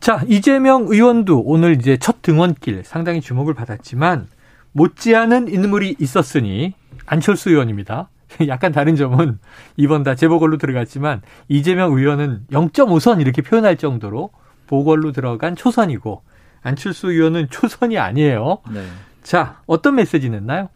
자, 0.00 0.22
이재명 0.26 0.86
의원도 0.88 1.42
오늘 1.44 1.76
이제 1.76 1.98
첫 1.98 2.22
등원길 2.22 2.84
상당히 2.84 3.20
주목을 3.20 3.52
받았지만 3.52 4.28
못지않은 4.72 5.48
인물이 5.48 5.96
있었으니 5.98 6.74
안철수 7.04 7.50
의원입니다. 7.50 8.08
약간 8.48 8.72
다른 8.72 8.96
점은 8.96 9.38
이번 9.76 10.02
다 10.02 10.14
재보궐로 10.14 10.56
들어갔지만 10.56 11.20
이재명 11.48 11.92
의원은 11.92 12.46
0.5선 12.50 13.20
이렇게 13.20 13.42
표현할 13.42 13.76
정도로 13.76 14.30
보궐로 14.68 15.12
들어간 15.12 15.54
초선이고 15.54 16.22
안철수 16.62 17.10
의원은 17.10 17.48
초선이 17.50 17.98
아니에요. 17.98 18.58
네. 18.72 18.86
자, 19.22 19.60
어떤 19.66 19.96
메시지 19.96 20.30
냈나요? 20.30 20.68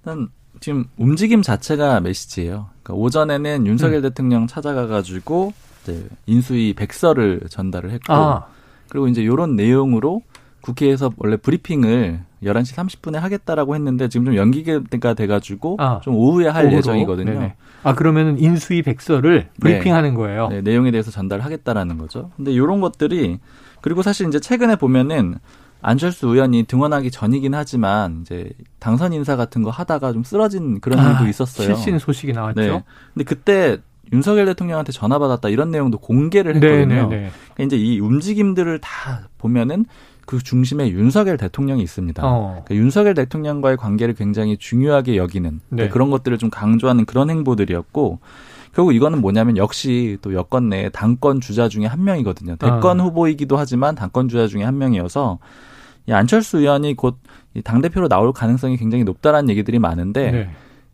일단 0.00 0.28
지금 0.60 0.84
움직임 0.98 1.40
자체가 1.40 2.00
메시지예요. 2.00 2.68
그러니까 2.82 3.02
오전에는 3.02 3.66
윤석열 3.66 4.00
음. 4.00 4.02
대통령 4.02 4.46
찾아가가지고 4.46 5.52
이제 5.82 6.06
인수위 6.26 6.74
백서를 6.74 7.42
전달을 7.48 7.90
했고 7.90 8.12
아. 8.12 8.46
그리고 8.88 9.08
이제 9.08 9.24
요런 9.24 9.56
내용으로 9.56 10.22
국회에서 10.60 11.10
원래 11.16 11.36
브리핑을 11.36 12.20
11시 12.42 12.74
30분에 12.74 13.14
하겠다라고 13.14 13.74
했는데 13.74 14.08
지금 14.08 14.26
좀 14.26 14.36
연기가 14.36 15.14
돼가지고 15.14 15.76
아, 15.78 16.00
좀 16.02 16.14
오후에 16.16 16.48
할 16.48 16.66
오후로? 16.66 16.78
예정이거든요. 16.78 17.32
네네. 17.32 17.54
아 17.82 17.94
그러면은 17.94 18.38
인수위 18.38 18.82
백서를 18.82 19.48
브리핑하는 19.60 20.10
네. 20.10 20.16
거예요. 20.16 20.48
네, 20.48 20.60
내용에 20.60 20.90
대해서 20.90 21.10
전달하겠다라는 21.10 21.98
거죠. 21.98 22.30
근데 22.36 22.56
요런 22.56 22.80
것들이 22.80 23.38
그리고 23.80 24.02
사실 24.02 24.28
이제 24.28 24.38
최근에 24.38 24.76
보면은 24.76 25.36
안철수 25.82 26.28
의원이 26.28 26.64
등원하기 26.64 27.10
전이긴 27.10 27.54
하지만 27.54 28.20
이제 28.20 28.50
당선 28.78 29.14
인사 29.14 29.36
같은 29.36 29.62
거 29.62 29.70
하다가 29.70 30.12
좀 30.12 30.22
쓰러진 30.24 30.80
그런 30.80 30.98
아, 30.98 31.12
일도 31.12 31.28
있었어요. 31.28 31.74
실신 31.74 31.98
소식이 31.98 32.32
나왔죠. 32.32 32.60
네. 32.60 32.84
근데 33.14 33.24
그때 33.24 33.78
윤석열 34.12 34.46
대통령한테 34.46 34.92
전화 34.92 35.18
받았다 35.18 35.48
이런 35.48 35.70
내용도 35.70 35.98
공개를 35.98 36.58
네, 36.60 36.66
했거든요. 36.66 37.08
네, 37.08 37.16
네. 37.16 37.30
그러니까 37.54 37.64
이제 37.64 37.76
이 37.76 38.00
움직임들을 38.00 38.78
다 38.80 39.28
보면은 39.38 39.86
그 40.26 40.38
중심에 40.42 40.90
윤석열 40.90 41.36
대통령이 41.36 41.82
있습니다. 41.82 42.22
어. 42.24 42.62
그러니까 42.64 42.74
윤석열 42.74 43.14
대통령과의 43.14 43.76
관계를 43.76 44.14
굉장히 44.14 44.56
중요하게 44.56 45.16
여기는 45.16 45.60
네. 45.70 45.88
그런 45.88 46.10
것들을 46.10 46.38
좀 46.38 46.50
강조하는 46.50 47.04
그런 47.04 47.30
행보들이었고 47.30 48.20
결국 48.72 48.94
이거는 48.94 49.20
뭐냐면 49.20 49.56
역시 49.56 50.18
또 50.22 50.34
여권 50.34 50.68
내 50.68 50.88
당권 50.90 51.40
주자 51.40 51.68
중에 51.68 51.86
한 51.86 52.04
명이거든요. 52.04 52.56
대권 52.56 53.00
어. 53.00 53.04
후보이기도 53.04 53.56
하지만 53.56 53.94
당권 53.94 54.28
주자 54.28 54.46
중에 54.46 54.62
한 54.62 54.78
명이어서 54.78 55.38
이 56.06 56.12
안철수 56.12 56.58
의원이 56.58 56.94
곧 56.94 57.18
당 57.64 57.80
대표로 57.80 58.08
나올 58.08 58.32
가능성이 58.32 58.76
굉장히 58.76 59.04
높다라는 59.04 59.50
얘기들이 59.50 59.78
많은데 59.78 60.30
네. 60.30 60.50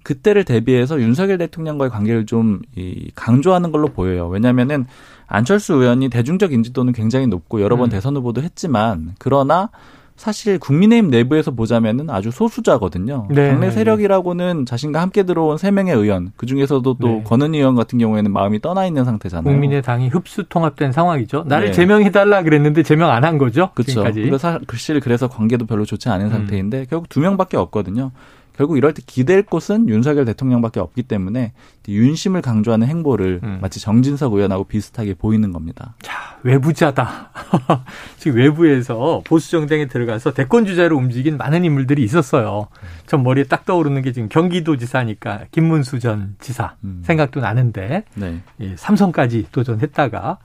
그때를 0.07 0.45
대비해서 0.45 1.01
윤석열 1.01 1.37
대통령과의 1.39 1.91
관계를 1.91 2.27
좀 2.27 2.61
이, 2.77 3.11
강조하는 3.17 3.73
걸로 3.73 3.89
보여요. 3.89 4.29
왜냐면은 4.29 4.87
안철수 5.27 5.75
의원이 5.75 6.11
대중적 6.11 6.53
인지도는 6.53 6.93
굉장히 6.93 7.27
높고 7.27 7.61
여러 7.61 7.77
번 7.77 7.89
음. 7.89 7.91
대선 7.91 8.17
후보도 8.17 8.41
했지만 8.41 9.15
그러나 9.19 9.69
사실 10.15 10.59
국민의힘 10.61 11.11
내부에서 11.11 11.51
보자면은 11.51 12.09
아주 12.09 12.31
소수자거든요. 12.31 13.27
네, 13.31 13.51
당내. 13.51 13.71
세력이라고는 13.73 14.65
자신과 14.65 15.01
함께 15.01 15.25
들어온 15.25 15.59
세 15.59 15.71
명의 15.73 15.93
의원, 15.95 16.31
그 16.37 16.47
중에서도 16.47 16.95
또 16.99 17.07
네. 17.07 17.23
권은희 17.25 17.59
의원 17.59 17.75
같은 17.75 17.99
경우에는 17.99 18.31
마음이 18.31 18.61
떠나 18.61 18.87
있는 18.87 19.05
상태잖아요. 19.05 19.45
국민의당이 19.53 20.09
흡수 20.09 20.45
통합된 20.49 20.93
상황이죠. 20.93 21.45
나를 21.49 21.67
네. 21.67 21.73
제명해달라 21.73 22.45
그랬는데 22.45 22.85
제명 22.85 23.11
안 23.11 23.25
한 23.25 23.39
거죠. 23.39 23.71
그렇죠. 23.75 24.05
그래서 24.05 24.61
사실 24.71 25.01
그래서 25.01 25.29
관계도 25.29 25.67
별로 25.67 25.85
좋지 25.85 26.09
않은 26.09 26.27
음. 26.27 26.31
상태인데 26.31 26.87
결국 26.89 27.09
두 27.09 27.19
명밖에 27.21 27.57
없거든요. 27.57 28.13
결국 28.57 28.77
이럴 28.79 28.95
때 28.95 29.03
기댈 29.05 29.43
곳은 29.43 29.89
윤석열 29.89 30.25
대통령밖에 30.25 30.81
없기 30.81 31.03
때문에 31.05 31.53
윤심을 31.89 32.43
강조하는 32.43 32.87
행보를 32.87 33.41
음. 33.43 33.59
마치 33.61 33.81
정진석 33.81 34.33
의원하고 34.33 34.65
비슷하게 34.65 35.15
보이는 35.15 35.53
겁니다. 35.53 35.95
자, 36.03 36.39
외부자다. 36.43 37.31
지금 38.19 38.39
외부에서 38.39 39.23
보수 39.25 39.51
정당에 39.51 39.87
들어가서 39.87 40.33
대권 40.33 40.65
주자로 40.65 40.97
움직인 40.97 41.37
많은 41.37 41.65
인물들이 41.65 42.03
있었어요. 42.03 42.69
전 43.07 43.23
머리에 43.23 43.45
딱 43.45 43.65
떠오르는 43.65 44.03
게 44.03 44.13
지금 44.13 44.29
경기도지사니까 44.29 45.47
김문수 45.51 45.99
전 45.99 46.37
지사 46.41 46.77
음. 46.85 47.03
생각도 47.05 47.41
나는데 47.41 48.05
네. 48.15 48.41
예, 48.61 48.75
삼성까지 48.77 49.49
도전했다가 49.53 50.39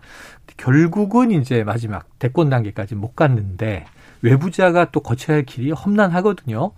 결국은 0.57 1.31
이제 1.31 1.63
마지막 1.63 2.07
대권 2.19 2.49
단계까지 2.49 2.95
못 2.95 3.15
갔는데 3.15 3.85
외부자가 4.21 4.91
또 4.91 4.99
거쳐야 4.99 5.37
할 5.37 5.45
길이 5.45 5.71
험난하거든요. 5.71 6.73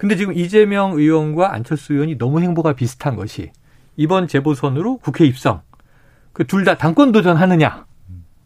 근데 0.00 0.16
지금 0.16 0.32
이재명 0.32 0.92
의원과 0.92 1.52
안철수 1.52 1.92
의원이 1.92 2.16
너무 2.16 2.40
행보가 2.40 2.72
비슷한 2.72 3.16
것이 3.16 3.50
이번 3.98 4.28
재보선으로 4.28 4.96
국회 4.96 5.26
입성. 5.26 5.60
그 6.32 6.46
둘 6.46 6.64
다 6.64 6.78
당권 6.78 7.12
도전하느냐. 7.12 7.84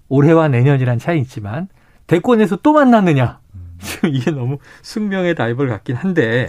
올해와 0.09 0.49
내년이란 0.49 0.99
차이 0.99 1.21
있지만 1.21 1.69
대권에서 2.09 2.57
또 2.57 2.73
만났느냐. 2.73 3.39
지금 3.79 4.09
이게 4.13 4.33
너무 4.33 4.59
숙명의 4.83 5.37
다이벌 5.37 5.69
같긴 5.69 5.95
한데. 5.95 6.49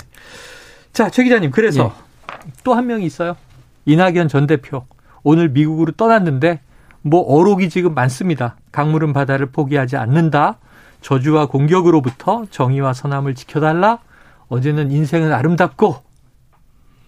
자, 0.92 1.12
최 1.12 1.24
기자님. 1.24 1.52
그래서 1.52 1.94
예. 1.94 2.52
또한 2.64 2.88
명이 2.88 3.06
있어요. 3.06 3.38
이낙연 3.86 4.28
전 4.28 4.48
대표. 4.48 4.88
오늘 5.22 5.50
미국으로 5.50 5.92
떠났는데 5.92 6.62
뭐 7.04 7.22
어록이 7.22 7.70
지금 7.70 7.94
많습니다. 7.94 8.56
강물은 8.72 9.14
바다를 9.14 9.46
포기하지 9.52 9.98
않는다. 9.98 10.58
저주와 11.02 11.46
공격으로부터 11.46 12.46
정의와 12.50 12.94
선함을 12.94 13.36
지켜달라. 13.36 14.00
어제는 14.48 14.92
인생은 14.92 15.34
아름답고 15.34 15.98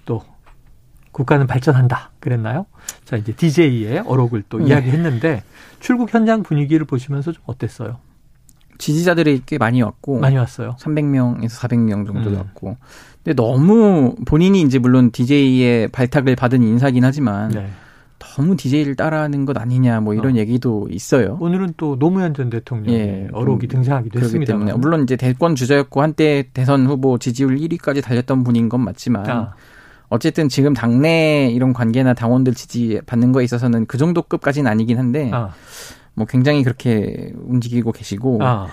또 0.06 0.24
국가는 1.12 1.46
발전한다. 1.48 2.12
그랬나요? 2.20 2.66
자, 3.06 3.18
이제 3.18 3.34
DJ의 3.34 4.04
어록을 4.06 4.44
또 4.50 4.60
네. 4.60 4.68
이야기했는데 4.68 5.44
출국 5.80 6.14
현장 6.14 6.44
분위기를 6.44 6.86
보시면서 6.86 7.32
좀 7.32 7.44
어땠어요? 7.46 7.98
지지자들이 8.78 9.42
꽤 9.46 9.58
많이 9.58 9.82
왔고 9.82 10.20
많이 10.20 10.38
왔어요. 10.38 10.76
300명에서 10.80 11.50
400명 11.50 12.06
정도 12.06 12.30
음. 12.30 12.36
왔고. 12.38 12.78
근데 13.24 13.36
너무 13.36 14.16
본인이 14.26 14.62
이제 14.62 14.78
물론 14.78 15.12
DJ의 15.12 15.88
발탁을 15.90 16.36
받은 16.36 16.62
인사긴 16.64 17.04
하지만 17.04 17.50
네. 17.50 17.70
너무 18.20 18.56
DJ를 18.56 18.96
따라하는 18.96 19.46
것 19.46 19.58
아니냐 19.58 20.00
뭐 20.02 20.14
이런 20.14 20.36
어. 20.36 20.38
얘기도 20.38 20.88
있어요. 20.90 21.38
오늘은 21.40 21.74
또 21.78 21.98
노무현 21.98 22.34
전 22.34 22.50
대통령 22.50 22.94
예, 22.94 23.28
어록이 23.32 23.68
등장하기도 23.68 24.20
했습니다. 24.20 24.54
때문에 24.54 24.74
물론 24.74 25.04
이제 25.04 25.16
대권 25.16 25.56
주자였고 25.56 26.02
한때 26.02 26.46
대선 26.54 26.88
후보 26.88 27.18
지지율 27.18 27.58
1위까지 27.58 28.04
달렸던 28.04 28.44
분인 28.44 28.70
건 28.70 28.82
맞지만 28.82 29.30
아. 29.30 29.54
어쨌든 30.10 30.50
지금 30.50 30.74
당내 30.74 31.52
이런 31.52 31.74
관계나 31.74 32.14
당원들 32.14 32.54
지지 32.54 33.02
받는 33.06 33.32
거에 33.32 33.44
있어서는 33.44 33.86
그 33.86 33.98
정도 33.98 34.22
급까지는 34.22 34.70
아니긴 34.70 34.98
한데 34.98 35.30
아. 35.34 35.50
뭐 36.14 36.26
굉장히 36.26 36.64
그렇게 36.64 37.34
움직이고 37.36 37.92
계시고 37.92 38.40
아. 38.42 38.68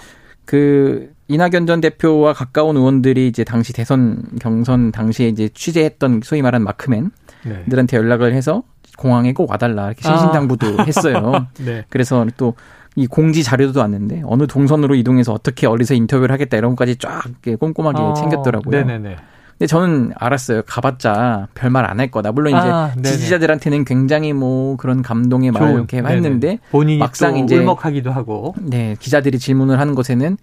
그 0.44 1.12
이낙연 1.28 1.66
전 1.66 1.80
대표와 1.80 2.32
가까운 2.34 2.76
의원들이 2.76 3.28
이제 3.28 3.44
당시 3.44 3.72
대선 3.72 4.22
경선 4.40 4.92
당시에 4.92 5.28
이제 5.28 5.48
취재했던 5.48 6.20
소위 6.22 6.42
말하는 6.42 6.64
마크맨들한테 6.64 7.86
네. 7.86 7.96
연락을 7.96 8.34
해서 8.34 8.62
공항에 8.96 9.32
꼭 9.32 9.50
와달라 9.50 9.86
이렇게 9.86 10.02
신신당부도 10.02 10.66
아. 10.78 10.82
했어요. 10.86 11.46
네. 11.58 11.84
그래서 11.88 12.26
또 12.36 12.54
이 12.96 13.06
공지 13.06 13.42
자료도 13.42 13.80
왔는데 13.80 14.22
어느 14.24 14.46
동선으로 14.46 14.94
이동해서 14.94 15.32
어떻게 15.32 15.66
어디서 15.66 15.94
인터뷰를 15.94 16.32
하겠다 16.32 16.56
이런 16.56 16.70
것까지 16.76 16.96
쫙 16.96 17.24
꼼꼼하게 17.58 17.98
아. 18.00 18.14
챙겼더라고요. 18.14 18.70
네네네. 18.70 19.16
근데 19.52 19.66
저는 19.66 20.12
알았어요. 20.16 20.62
가봤자 20.66 21.48
별말 21.54 21.88
안 21.88 22.00
할 22.00 22.10
거다. 22.10 22.32
물론 22.32 22.52
이제 22.56 22.60
아, 22.68 22.92
지지자들한테는 23.02 23.84
굉장히 23.84 24.32
뭐 24.32 24.76
그런 24.76 25.02
감동의 25.02 25.52
말을 25.52 25.74
이렇게 25.74 25.98
했는데 25.98 26.58
본인이 26.70 26.98
막상 26.98 27.36
이제 27.36 27.58
울먹하기도 27.58 28.10
하고 28.10 28.54
네 28.60 28.96
기자들이 28.98 29.38
질문을 29.38 29.78
하는 29.78 29.94
것에는 29.94 30.36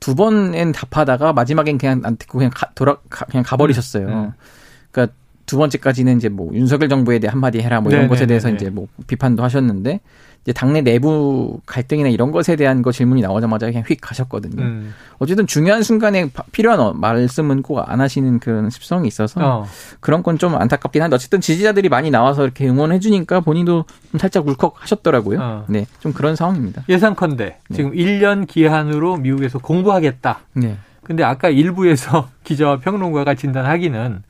두 0.00 0.14
번엔 0.14 0.72
답하다가 0.72 1.32
마지막엔 1.32 1.76
그냥 1.76 2.02
안 2.04 2.16
듣고 2.16 2.38
그냥 2.38 2.50
가, 2.54 2.70
돌아 2.74 2.96
가, 3.10 3.26
그냥 3.26 3.44
가버리셨어요. 3.46 4.06
음. 4.06 4.12
음. 4.12 4.32
그러니까 4.92 5.14
두 5.48 5.56
번째까지는 5.58 6.18
이제 6.18 6.28
뭐 6.28 6.54
윤석열 6.54 6.88
정부에 6.88 7.18
대해 7.18 7.30
한마디 7.30 7.58
해라 7.60 7.80
뭐 7.80 7.90
이런 7.90 8.02
네네네네. 8.02 8.08
것에 8.08 8.26
대해서 8.26 8.50
이제 8.50 8.70
뭐 8.70 8.86
비판도 9.08 9.42
하셨는데 9.42 9.98
이제 10.44 10.52
당내 10.52 10.82
내부 10.82 11.60
갈등이나 11.66 12.08
이런 12.08 12.30
것에 12.30 12.54
대한 12.54 12.80
거 12.82 12.92
질문이 12.92 13.22
나오자마자 13.22 13.66
그냥 13.66 13.82
휙 13.86 13.98
가셨거든요. 14.00 14.62
음. 14.62 14.94
어쨌든 15.18 15.46
중요한 15.48 15.82
순간에 15.82 16.30
필요한 16.52 16.78
어, 16.80 16.92
말씀은 16.92 17.62
꼭 17.62 17.78
안 17.80 18.00
하시는 18.00 18.38
그런 18.38 18.70
습성이 18.70 19.08
있어서 19.08 19.40
어. 19.42 19.66
그런 20.00 20.22
건 20.22 20.38
좀 20.38 20.54
안타깝긴 20.54 21.02
한데 21.02 21.16
어쨌든 21.16 21.40
지지자들이 21.40 21.88
많이 21.88 22.10
나와서 22.10 22.44
이렇게 22.44 22.68
응원해 22.68 23.00
주니까 23.00 23.40
본인도 23.40 23.84
좀 24.12 24.20
살짝 24.20 24.46
울컥 24.46 24.74
하셨더라고요. 24.78 25.38
어. 25.40 25.64
네. 25.68 25.86
좀 26.00 26.12
그런 26.12 26.36
상황입니다. 26.36 26.84
예상컨대 26.88 27.44
네. 27.68 27.74
지금 27.76 27.92
1년 27.92 28.46
기한으로 28.46 29.16
미국에서 29.16 29.58
공부하겠다. 29.58 30.38
네. 30.54 30.76
근데 31.02 31.24
아까 31.24 31.48
일부에서 31.48 32.28
기자와 32.44 32.78
평론가가 32.80 33.34
진단하기는 33.34 34.22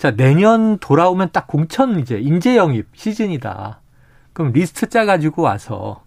자, 0.00 0.12
내년 0.12 0.78
돌아오면 0.78 1.28
딱 1.30 1.46
공천 1.46 2.00
이제 2.00 2.18
인재 2.18 2.56
영입 2.56 2.86
시즌이다. 2.94 3.82
그럼 4.32 4.50
리스트 4.52 4.88
짜가지고 4.88 5.42
와서 5.42 6.02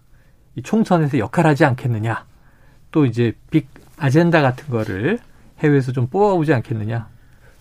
이 0.56 0.62
총선에서 0.62 1.18
역할하지 1.18 1.64
않겠느냐. 1.64 2.24
또 2.90 3.06
이제 3.06 3.34
빅 3.52 3.68
아젠다 3.96 4.42
같은 4.42 4.68
거를 4.68 5.20
해외에서 5.60 5.92
좀 5.92 6.08
뽑아오지 6.08 6.52
않겠느냐. 6.52 7.06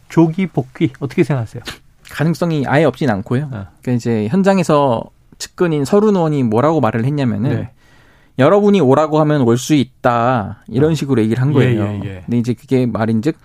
조기 0.09 0.47
복귀 0.47 0.91
어떻게 0.99 1.23
생각하세요? 1.23 1.61
가능성이 2.09 2.65
아예 2.65 2.83
없진 2.83 3.11
않고요. 3.11 3.43
어. 3.43 3.67
그러니까 3.83 3.91
이제 3.91 4.27
현장에서 4.27 5.03
측근인 5.37 5.85
서른 5.85 6.15
의원이 6.15 6.41
뭐라고 6.41 6.81
말을 6.81 7.05
했냐면은 7.05 7.49
네. 7.51 7.69
여러분이 8.39 8.81
오라고 8.81 9.19
하면 9.19 9.41
올 9.41 9.57
수 9.59 9.75
있다 9.75 10.63
이런 10.67 10.93
어. 10.93 10.95
식으로 10.95 11.21
얘기를 11.21 11.43
한 11.43 11.53
거예요. 11.53 11.83
예, 11.83 11.99
예, 12.03 12.09
예. 12.09 12.21
근데 12.25 12.39
이제 12.39 12.53
그게 12.55 12.87
말인즉 12.87 13.37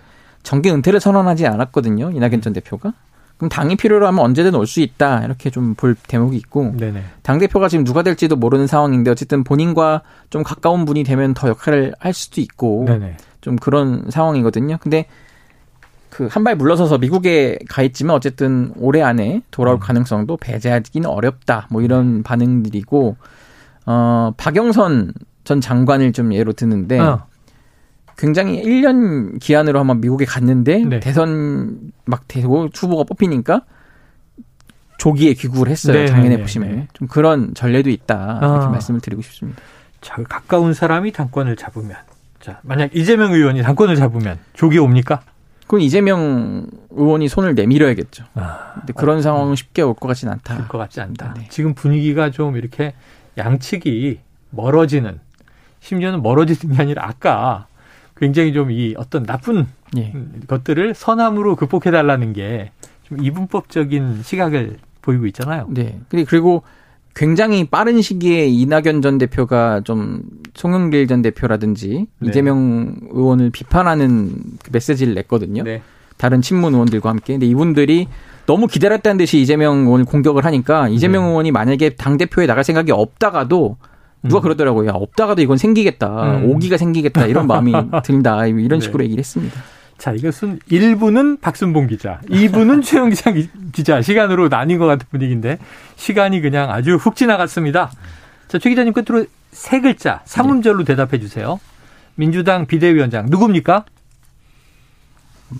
정계 0.43 0.71
은퇴를 0.71 0.99
선언하지 0.99 1.47
않았거든요. 1.47 2.11
이낙연 2.11 2.41
전 2.41 2.53
대표가. 2.53 2.93
그럼 3.37 3.49
당이 3.49 3.77
필요로 3.77 4.05
하면 4.07 4.19
언제든 4.25 4.53
올 4.55 4.65
수 4.67 4.81
있다. 4.81 5.23
이렇게 5.23 5.49
좀 5.49 5.73
볼 5.75 5.95
대목이 5.95 6.35
있고. 6.37 6.73
네네. 6.77 7.03
당대표가 7.23 7.69
지금 7.69 7.85
누가 7.85 8.03
될지도 8.03 8.35
모르는 8.35 8.67
상황인데 8.67 9.11
어쨌든 9.11 9.43
본인과 9.45 10.01
좀 10.29 10.43
가까운 10.43 10.83
분이 10.85 11.03
되면 11.05 11.33
더 11.33 11.47
역할을 11.47 11.93
할 11.99 12.13
수도 12.13 12.41
있고. 12.41 12.85
네네. 12.87 13.15
좀 13.41 13.55
그런 13.55 14.05
상황이거든요. 14.09 14.77
근데 14.81 15.05
그 16.09 16.27
한 16.27 16.43
발 16.43 16.55
물러서서 16.57 16.97
미국에 16.97 17.59
가 17.69 17.81
있지만 17.83 18.15
어쨌든 18.15 18.73
올해 18.77 19.01
안에 19.01 19.41
돌아올 19.51 19.77
음. 19.77 19.79
가능성도 19.79 20.35
배제하기는 20.37 21.07
어렵다. 21.09 21.67
뭐 21.69 21.81
이런 21.81 22.23
반응들이고 22.23 23.15
어 23.85 24.33
박영선 24.35 25.13
전 25.45 25.61
장관을 25.61 26.11
좀 26.11 26.33
예로 26.33 26.51
드는데 26.53 26.99
어. 26.99 27.25
굉장히 28.19 28.61
1년 28.61 29.39
기한으로 29.39 29.79
한번 29.79 30.01
미국에 30.01 30.25
갔는데 30.25 30.83
네. 30.83 30.99
대선 30.99 31.79
막 32.05 32.27
되고 32.27 32.67
후보가 32.67 33.05
뽑히니까 33.05 33.61
조기에 34.97 35.33
귀국을 35.35 35.69
했어요. 35.69 35.93
네, 35.97 36.07
작년에 36.07 36.35
네, 36.35 36.41
보시면 36.41 36.69
네. 36.75 36.87
좀 36.91 37.07
그런 37.07 37.53
전례도 37.53 37.89
있다 37.89 38.39
이렇게 38.41 38.65
아. 38.65 38.69
말씀을 38.69 38.99
드리고 38.99 39.21
싶습니다. 39.21 39.61
자, 40.01 40.15
가까운 40.27 40.73
사람이 40.73 41.13
당권을 41.13 41.55
잡으면 41.55 41.95
자 42.41 42.59
만약 42.63 42.93
이재명 42.93 43.31
의원이 43.31 43.61
당권을 43.63 43.95
잡으면 43.95 44.37
조기 44.53 44.77
옵니까? 44.79 45.21
그건 45.61 45.79
이재명 45.81 46.67
의원이 46.89 47.29
손을 47.29 47.55
내밀어야겠죠. 47.55 48.25
아, 48.33 48.73
근데 48.75 48.91
그런 48.93 49.19
아, 49.19 49.21
상황은 49.21 49.55
쉽게 49.55 49.81
올 49.81 49.93
것 49.93 50.09
같진 50.09 50.27
않다. 50.27 50.55
올 50.57 50.67
것 50.67 50.77
같지 50.77 50.99
않다. 50.99 51.35
네. 51.37 51.47
지금 51.49 51.73
분위기가 51.73 52.31
좀 52.31 52.57
이렇게 52.57 52.93
양측이 53.37 54.19
멀어지는 54.49 55.19
심지어는 55.79 56.21
멀어지는 56.21 56.75
게 56.75 56.81
아니라 56.81 57.05
아까 57.07 57.67
굉장히 58.19 58.53
좀 58.53 58.71
이 58.71 58.93
어떤 58.97 59.23
나쁜 59.23 59.65
예. 59.97 60.13
것들을 60.47 60.93
선함으로 60.93 61.55
극복해 61.55 61.91
달라는 61.91 62.33
게 62.33 62.71
좀 63.09 63.23
이분법적인 63.23 64.21
시각을 64.23 64.77
보이고 65.01 65.25
있잖아요. 65.27 65.67
네. 65.69 65.99
그리고 66.09 66.61
굉장히 67.15 67.65
빠른 67.65 68.01
시기에 68.01 68.45
이낙연 68.47 69.01
전 69.01 69.17
대표가 69.17 69.81
좀 69.83 70.21
송영길 70.53 71.07
전 71.07 71.21
대표라든지 71.23 72.05
네. 72.19 72.29
이재명 72.29 72.95
의원을 73.11 73.49
비판하는 73.49 74.31
그 74.63 74.69
메시지를 74.71 75.15
냈거든요. 75.15 75.63
네. 75.63 75.81
다른 76.17 76.41
친문 76.41 76.73
의원들과 76.73 77.09
함께. 77.09 77.33
근데 77.33 77.47
이분들이 77.47 78.07
너무 78.45 78.67
기다렸다는 78.67 79.17
듯이 79.17 79.39
이재명 79.39 79.79
의원을 79.79 80.05
공격을 80.05 80.45
하니까 80.45 80.87
이재명 80.89 81.23
네. 81.23 81.29
의원이 81.29 81.51
만약에 81.51 81.91
당 81.91 82.17
대표에 82.17 82.45
나갈 82.45 82.63
생각이 82.63 82.91
없다가도 82.91 83.77
누가 84.23 84.39
음. 84.39 84.41
그러더라고요. 84.43 84.89
야, 84.89 84.91
없다가도 84.93 85.41
이건 85.41 85.57
생기겠다. 85.57 86.37
음. 86.37 86.49
오기가 86.51 86.77
생기겠다. 86.77 87.25
이런 87.25 87.47
마음이 87.47 87.71
든다. 88.03 88.45
이런 88.47 88.67
네. 88.67 88.79
식으로 88.79 88.99
네. 88.99 89.05
얘기를 89.05 89.19
했습니다. 89.19 89.61
자, 89.97 90.13
이것은 90.13 90.59
1부는 90.71 91.41
박순봉 91.41 91.87
기자, 91.87 92.21
2부는 92.29 92.81
최영기장 92.83 93.47
기자 93.73 94.01
시간으로 94.01 94.47
나뉜 94.47 94.79
것 94.79 94.85
같은 94.85 95.05
분위기인데 95.11 95.59
시간이 95.97 96.39
그냥 96.39 96.71
아주 96.71 96.95
훅 96.95 97.17
지나갔습니다. 97.17 97.91
자, 98.47 98.57
최 98.59 98.69
기자님 98.69 98.93
끝으로 98.93 99.25
세 99.51 99.81
글자, 99.81 100.21
삼음절로 100.23 100.85
대답해 100.85 101.19
주세요. 101.19 101.59
민주당 102.15 102.65
비대위원장 102.65 103.25
누굽니까? 103.29 103.85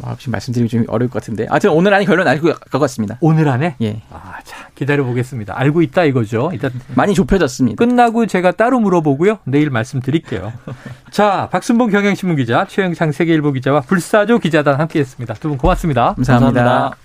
혹시 0.06 0.30
말씀드리기 0.30 0.70
좀 0.70 0.86
어려울 0.88 1.10
것 1.10 1.22
같은데. 1.22 1.46
하여튼 1.50 1.72
오늘 1.72 1.94
안에 1.94 2.06
결론 2.06 2.28
알고 2.28 2.48
갈 2.48 2.56
것 2.72 2.80
같습니다. 2.80 3.18
오늘 3.22 3.48
안에? 3.50 3.76
예. 3.82 4.02
아, 4.12 4.40
자, 4.44 4.68
기다려 4.76 5.04
보겠습니다. 5.04 5.54
알고 5.58 5.82
있다 5.82 6.04
이거죠. 6.06 6.52
일단 6.54 6.72
많이 6.96 7.14
좁혀졌습니다. 7.14 7.84
끝나고 7.84 8.26
제가 8.28 8.52
따로 8.52 8.80
물어보고요. 8.80 9.40
내일 9.46 9.70
말씀드릴게요. 9.70 10.54
자, 11.12 11.50
박순봉 11.52 11.90
경향신문 11.90 12.36
기자, 12.38 12.66
최영창 12.68 13.12
세계일보 13.12 13.52
기자와 13.54 13.82
불사조 13.82 14.40
기자단 14.40 14.80
함께 14.80 15.00
했습니다. 15.00 15.34
두 15.36 15.50
분 15.50 15.58
고맙습니다 15.58 16.14
감사합니다. 16.16 16.62
감사합니다. 16.64 16.98